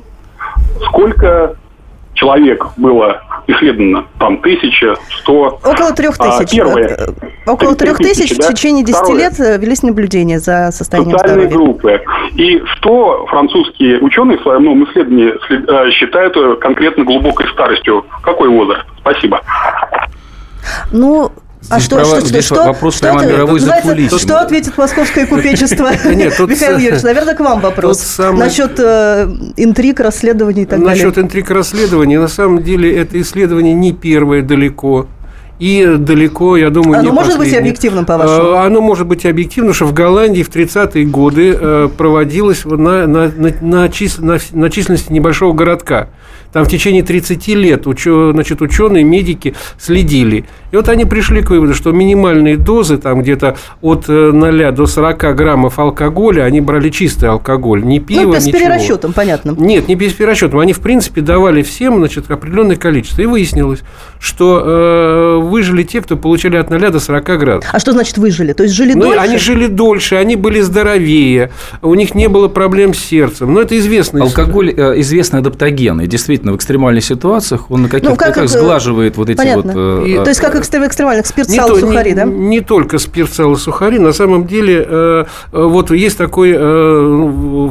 сколько 0.86 1.56
человек 2.14 2.66
было 2.78 3.20
исследовано? 3.48 4.06
Там 4.18 4.38
тысяча, 4.38 4.94
сто? 5.10 5.60
Около 5.62 5.92
трех 5.92 6.14
а, 6.20 6.24
тысяч. 6.24 6.54
А, 6.54 6.56
первое. 6.56 6.98
Около 7.46 7.76
трех 7.76 7.98
тысяч 7.98 8.34
да? 8.38 8.48
в 8.48 8.54
течение 8.54 8.82
десяти 8.82 9.12
лет 9.12 9.38
велись 9.38 9.82
наблюдения 9.82 10.38
за 10.38 10.70
состоянием 10.72 11.18
Социальные 11.18 11.48
здоровья. 11.48 11.66
группы. 11.66 12.02
И 12.36 12.62
что 12.76 13.26
французские 13.26 13.98
ученые 14.00 14.38
в 14.38 14.42
своем 14.42 14.64
новом 14.64 14.84
исследовании 14.84 15.34
считают 15.92 16.60
конкретно 16.60 17.04
глубокой 17.04 17.46
старостью? 17.48 18.06
Какой 18.22 18.48
возраст? 18.48 18.86
Спасибо. 19.00 19.39
Ну, 20.92 21.30
а 21.68 21.78
здесь 21.78 21.78
а 21.78 21.80
что, 21.80 21.96
права, 21.96 22.16
что, 22.16 22.26
здесь 22.26 22.44
что, 22.44 22.54
вопрос 22.54 22.96
что 22.96 23.06
прямо 23.06 23.24
мировой 23.26 23.60
закулисье. 23.60 24.18
Что 24.18 24.40
ответит 24.40 24.78
московское 24.78 25.26
купечество? 25.26 25.90
Михаил 26.04 26.78
Юрьевич, 26.78 27.02
наверное, 27.02 27.34
к 27.34 27.40
вам 27.40 27.60
вопрос. 27.60 28.18
Насчет 28.18 28.78
э, 28.78 29.28
интриг, 29.56 30.00
расследований 30.00 30.62
и 30.62 30.66
так 30.66 30.80
далее. 30.80 30.94
Насчет 30.94 31.18
интриг, 31.18 31.50
расследований. 31.50 32.16
На 32.16 32.28
самом 32.28 32.62
деле, 32.62 32.96
это 32.96 33.20
исследование 33.20 33.74
не 33.74 33.92
первое 33.92 34.42
далеко. 34.42 35.06
И 35.60 35.96
далеко, 35.98 36.56
я 36.56 36.70
думаю, 36.70 37.00
Оно 37.00 37.10
не 37.10 37.14
может 37.14 37.36
последнее. 37.36 37.60
быть 37.60 37.60
объективным, 37.60 38.06
по-вашему? 38.06 38.52
А, 38.52 38.64
оно 38.64 38.80
может 38.80 39.06
быть 39.06 39.26
объективным, 39.26 39.74
что 39.74 39.84
в 39.84 39.92
Голландии 39.92 40.42
в 40.42 40.48
30-е 40.48 41.04
годы 41.04 41.54
э, 41.54 41.88
проводилось 41.94 42.64
на, 42.64 43.06
на, 43.06 43.28
на, 43.28 43.52
на, 43.60 43.88
чис, 43.90 44.16
на, 44.18 44.38
на 44.52 44.70
численности 44.70 45.12
небольшого 45.12 45.52
городка. 45.52 46.08
Там 46.52 46.64
в 46.64 46.68
течение 46.68 47.02
30 47.02 47.48
лет 47.48 47.86
учё, 47.86 48.32
значит, 48.32 48.60
ученые, 48.60 49.04
медики 49.04 49.54
следили. 49.78 50.46
И 50.72 50.76
вот 50.76 50.88
они 50.88 51.04
пришли 51.04 51.42
к 51.42 51.50
выводу, 51.50 51.74
что 51.74 51.92
минимальные 51.92 52.56
дозы, 52.56 52.96
там 52.96 53.22
где-то 53.22 53.56
от 53.80 54.08
0 54.08 54.62
э, 54.62 54.72
до 54.72 54.86
40 54.86 55.36
граммов 55.36 55.78
алкоголя, 55.78 56.44
они 56.44 56.60
брали 56.60 56.90
чистый 56.90 57.28
алкоголь, 57.28 57.84
не 57.84 57.98
пиво, 58.00 58.22
ну, 58.22 58.34
без 58.34 58.46
ничего. 58.46 58.60
перерасчетом, 58.60 59.12
понятно. 59.12 59.54
Нет, 59.58 59.88
не 59.88 59.94
без 59.94 60.12
перерасчетом. 60.12 60.60
Они, 60.60 60.72
в 60.72 60.80
принципе, 60.80 61.20
давали 61.20 61.62
всем 61.62 61.98
значит, 61.98 62.30
определенное 62.30 62.76
количество. 62.76 63.22
И 63.22 63.26
выяснилось, 63.26 63.80
что 64.20 64.62
э, 64.64 65.36
выжили 65.42 65.82
те, 65.82 66.00
кто 66.00 66.16
получали 66.16 66.56
от 66.56 66.70
0 66.70 66.90
до 66.90 67.00
40 67.00 67.24
градусов. 67.38 67.74
А 67.74 67.78
что 67.78 67.92
значит 67.92 68.18
выжили? 68.18 68.52
То 68.52 68.62
есть 68.62 68.74
жили 68.74 68.94
ну, 68.94 69.02
дольше? 69.02 69.20
Они 69.20 69.38
жили 69.38 69.66
дольше, 69.66 70.16
они 70.16 70.36
были 70.36 70.60
здоровее, 70.60 71.50
у 71.82 71.94
них 71.94 72.14
не 72.14 72.28
было 72.28 72.48
проблем 72.48 72.94
с 72.94 72.98
сердцем. 72.98 73.52
Но 73.52 73.60
это 73.60 73.76
известно. 73.78 74.22
Алкоголь 74.22 74.72
э, 74.76 75.00
известный 75.00 75.40
адаптоген. 75.40 76.00
И 76.00 76.06
действительно 76.06 76.39
действительно 76.40 76.52
в 76.52 76.56
экстремальных 76.56 77.04
ситуациях 77.04 77.70
он 77.70 77.82
на 77.82 77.88
каких-то 77.88 78.10
ну, 78.10 78.16
как, 78.16 78.34
как 78.34 78.48
сглаживает 78.48 79.16
вот 79.16 79.28
эти 79.28 79.36
понятно. 79.36 79.72
вот... 79.72 80.06
И, 80.06 80.12
э, 80.12 80.22
то 80.22 80.28
есть 80.28 80.40
как 80.40 80.54
в 80.54 80.58
экстремальных 80.58 81.26
спирт, 81.26 81.48
не 81.48 81.56
сало, 81.56 81.74
то, 81.74 81.80
сухари, 81.80 82.10
не, 82.10 82.16
да? 82.16 82.24
Не 82.24 82.60
только 82.60 82.98
спирт, 82.98 83.32
сало, 83.32 83.56
сухари. 83.56 83.98
На 83.98 84.12
самом 84.12 84.46
деле 84.46 84.86
э, 84.88 85.24
э 85.52 85.62
вот 85.62 85.90
есть 85.90 86.18
такой 86.18 86.54
э, 86.56 87.70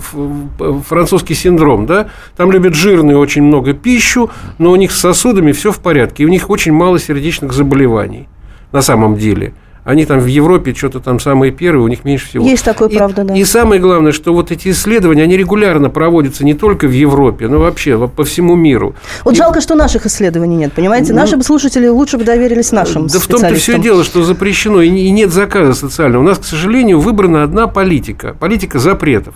французский 0.88 1.36
синдром, 1.36 1.86
да? 1.86 2.08
Там 2.36 2.52
любят 2.52 2.76
жирную 2.76 3.20
очень 3.20 3.44
много 3.44 3.74
пищу, 3.74 4.30
но 4.58 4.72
у 4.72 4.76
них 4.76 4.92
с 4.92 5.00
сосудами 5.00 5.52
все 5.52 5.72
в 5.72 5.80
порядке. 5.80 6.24
И 6.24 6.26
у 6.26 6.30
них 6.30 6.50
очень 6.50 6.74
мало 6.74 7.00
сердечных 7.00 7.54
заболеваний 7.54 8.28
на 8.72 8.82
самом 8.82 9.16
деле. 9.16 9.54
Они 9.84 10.06
там 10.06 10.20
в 10.20 10.26
Европе 10.26 10.74
что-то 10.74 11.00
там 11.00 11.20
самые 11.20 11.52
первые, 11.52 11.84
у 11.84 11.88
них 11.88 12.04
меньше 12.04 12.28
всего. 12.28 12.46
Есть 12.46 12.66
такое, 12.66 12.90
и, 12.90 12.96
правда, 12.96 13.24
да. 13.24 13.36
И 13.36 13.44
самое 13.44 13.82
главное, 13.82 14.12
что 14.12 14.34
вот 14.34 14.52
эти 14.52 14.70
исследования, 14.70 15.24
они 15.24 15.38
регулярно 15.38 15.90
проводятся 15.90 16.44
не 16.44 16.54
только 16.54 16.88
в 16.88 16.92
Европе, 16.92 17.48
но 17.48 17.60
вообще 17.60 18.08
по 18.08 18.24
всему 18.24 18.56
миру. 18.56 18.96
Вот 19.24 19.34
и... 19.34 19.38
жалко, 19.38 19.62
что 19.62 19.76
наших 19.76 20.06
исследований 20.06 20.58
нет, 20.58 20.74
понимаете? 20.74 21.14
Ну, 21.14 21.20
Наши 21.20 21.38
бы 21.38 21.44
слушатели 21.44 21.88
лучше 21.88 22.18
бы 22.18 22.24
доверились 22.24 22.72
нашим 22.72 23.08
Да 23.08 23.20
в 23.20 23.28
том-то 23.28 23.56
все 23.56 23.80
дело, 23.80 24.04
что 24.04 24.24
запрещено, 24.24 24.82
и 24.82 25.10
нет 25.10 25.32
заказа 25.32 25.74
социального. 25.74 26.22
У 26.22 26.26
нас, 26.26 26.40
к 26.40 26.44
сожалению, 26.44 27.00
выбрана 27.00 27.44
одна 27.44 27.68
политика, 27.68 28.36
политика 28.40 28.80
запретов. 28.80 29.34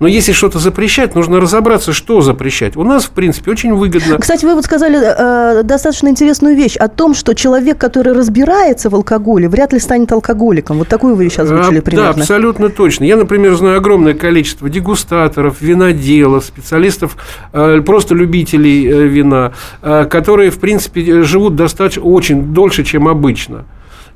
Но 0.00 0.08
если 0.08 0.32
что-то 0.32 0.58
запрещать, 0.58 1.14
нужно 1.14 1.40
разобраться, 1.40 1.92
что 1.92 2.22
запрещать. 2.22 2.74
У 2.74 2.82
нас, 2.82 3.04
в 3.04 3.10
принципе, 3.10 3.50
очень 3.50 3.74
выгодно. 3.74 4.16
Кстати, 4.18 4.46
вы 4.46 4.54
вот 4.54 4.64
сказали 4.64 4.98
э, 4.98 5.62
достаточно 5.62 6.08
интересную 6.08 6.56
вещь 6.56 6.76
о 6.76 6.88
том, 6.88 7.14
что 7.14 7.34
человек, 7.34 7.76
который 7.76 8.14
разбирается 8.14 8.88
в 8.88 8.94
алкоголе, 8.94 9.50
вряд 9.50 9.74
ли 9.74 9.78
станет 9.78 10.10
алкоголиком. 10.10 10.78
Вот 10.78 10.88
такую 10.88 11.16
вы 11.16 11.28
сейчас 11.28 11.50
озвучили 11.50 11.80
а, 11.80 11.82
примерно. 11.82 12.14
Да, 12.14 12.20
абсолютно 12.20 12.70
точно. 12.70 13.04
Я, 13.04 13.18
например, 13.18 13.54
знаю 13.56 13.76
огромное 13.76 14.14
количество 14.14 14.70
дегустаторов, 14.70 15.60
виноделов, 15.60 16.46
специалистов, 16.46 17.18
э, 17.52 17.82
просто 17.84 18.14
любителей 18.14 18.88
э, 18.88 19.06
вина, 19.06 19.52
э, 19.82 20.06
которые, 20.06 20.50
в 20.50 20.60
принципе, 20.60 21.22
живут 21.24 21.56
достаточно 21.56 22.02
очень 22.02 22.54
дольше, 22.54 22.84
чем 22.84 23.06
обычно. 23.06 23.66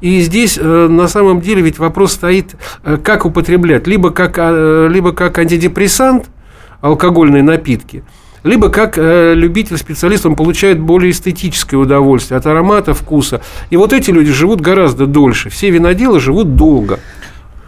И 0.04 0.20
здесь 0.20 0.58
э, 0.60 0.86
на 0.90 1.08
самом 1.08 1.40
деле 1.40 1.62
ведь 1.62 1.78
вопрос 1.78 2.12
стоит, 2.12 2.56
э, 2.82 2.98
как 3.02 3.24
употреблять. 3.24 3.86
Либо 3.86 4.10
как, 4.10 4.34
э, 4.36 4.86
либо 4.90 5.12
как 5.12 5.38
антидепрессант, 5.38 6.26
алкогольные 6.82 7.42
напитки, 7.42 8.04
либо 8.42 8.68
как 8.68 8.98
любитель, 8.98 9.78
специалист, 9.78 10.26
он 10.26 10.36
получает 10.36 10.78
более 10.78 11.10
эстетическое 11.10 11.80
удовольствие 11.80 12.36
от 12.36 12.44
аромата, 12.44 12.92
вкуса. 12.92 13.40
И 13.70 13.78
вот 13.78 13.94
эти 13.94 14.10
люди 14.10 14.30
живут 14.30 14.60
гораздо 14.60 15.06
дольше. 15.06 15.48
Все 15.48 15.70
виноделы 15.70 16.20
живут 16.20 16.54
долго. 16.54 17.00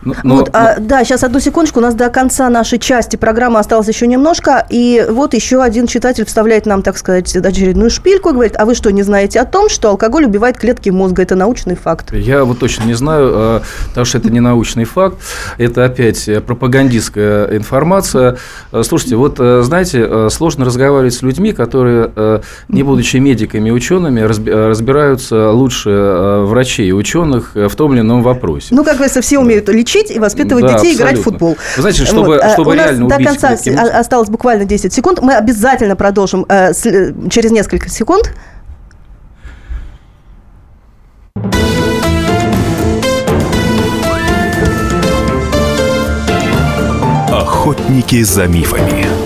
Но, 0.06 0.36
вот, 0.36 0.52
но... 0.52 0.58
А, 0.58 0.76
да, 0.78 1.04
сейчас 1.04 1.24
одну 1.24 1.40
секундочку. 1.40 1.80
У 1.80 1.82
нас 1.82 1.94
до 1.94 2.08
конца 2.10 2.48
нашей 2.48 2.78
части 2.78 3.16
программы 3.16 3.58
осталось 3.58 3.88
еще 3.88 4.06
немножко. 4.06 4.66
И 4.70 5.04
вот 5.10 5.34
еще 5.34 5.62
один 5.62 5.86
читатель 5.86 6.24
вставляет 6.24 6.64
нам, 6.66 6.82
так 6.82 6.96
сказать, 6.96 7.34
очередную 7.34 7.90
шпильку 7.90 8.30
и 8.30 8.32
говорит, 8.32 8.54
а 8.56 8.64
вы 8.64 8.74
что, 8.74 8.90
не 8.90 9.02
знаете 9.02 9.40
о 9.40 9.44
том, 9.44 9.68
что 9.68 9.90
алкоголь 9.90 10.26
убивает 10.26 10.58
клетки 10.58 10.90
мозга? 10.90 11.22
Это 11.22 11.34
научный 11.34 11.74
факт. 11.74 12.12
Я 12.12 12.44
вот 12.44 12.60
точно 12.60 12.84
не 12.84 12.94
знаю, 12.94 13.30
а, 13.34 13.62
потому 13.88 14.04
что 14.04 14.18
это 14.18 14.30
не 14.30 14.40
научный 14.40 14.84
факт. 14.84 15.16
Это 15.58 15.84
опять 15.84 16.28
пропагандистская 16.46 17.56
информация. 17.56 18.38
А, 18.70 18.82
слушайте, 18.84 19.16
вот 19.16 19.38
знаете, 19.38 20.30
сложно 20.30 20.64
разговаривать 20.64 21.14
с 21.14 21.22
людьми, 21.22 21.52
которые, 21.52 22.42
не 22.68 22.82
будучи 22.82 23.16
медиками 23.16 23.70
и 23.70 23.72
учеными, 23.72 24.20
разбираются 24.20 25.50
лучше 25.50 25.90
врачей 26.44 26.88
и 26.88 26.92
ученых 26.92 27.54
в 27.54 27.74
том 27.74 27.92
или 27.94 28.00
ином 28.00 28.22
вопросе. 28.22 28.68
Ну, 28.70 28.84
как 28.84 28.94
говорится, 28.94 29.20
все 29.20 29.38
умеют 29.38 29.68
лечить 29.68 29.95
учить 29.96 30.10
и 30.10 30.18
воспитывать 30.18 30.64
да, 30.64 30.74
детей, 30.74 30.92
абсолютно. 30.92 31.02
играть 31.02 31.18
в 31.18 31.22
футбол. 31.22 31.56
Вы 31.76 31.82
знаете, 31.82 32.04
чтобы, 32.04 32.26
вот. 32.26 32.50
чтобы 32.52 32.70
У 32.70 32.74
реально 32.74 33.08
нас 33.08 33.18
до 33.18 33.24
конца 33.24 33.98
осталось 33.98 34.28
буквально 34.28 34.64
10 34.64 34.92
секунд. 34.92 35.20
Мы 35.22 35.34
обязательно 35.34 35.96
продолжим 35.96 36.46
э, 36.48 36.72
через 37.30 37.50
несколько 37.50 37.88
секунд. 37.88 38.32
Охотники 47.30 48.22
за 48.22 48.46
мифами. 48.46 49.25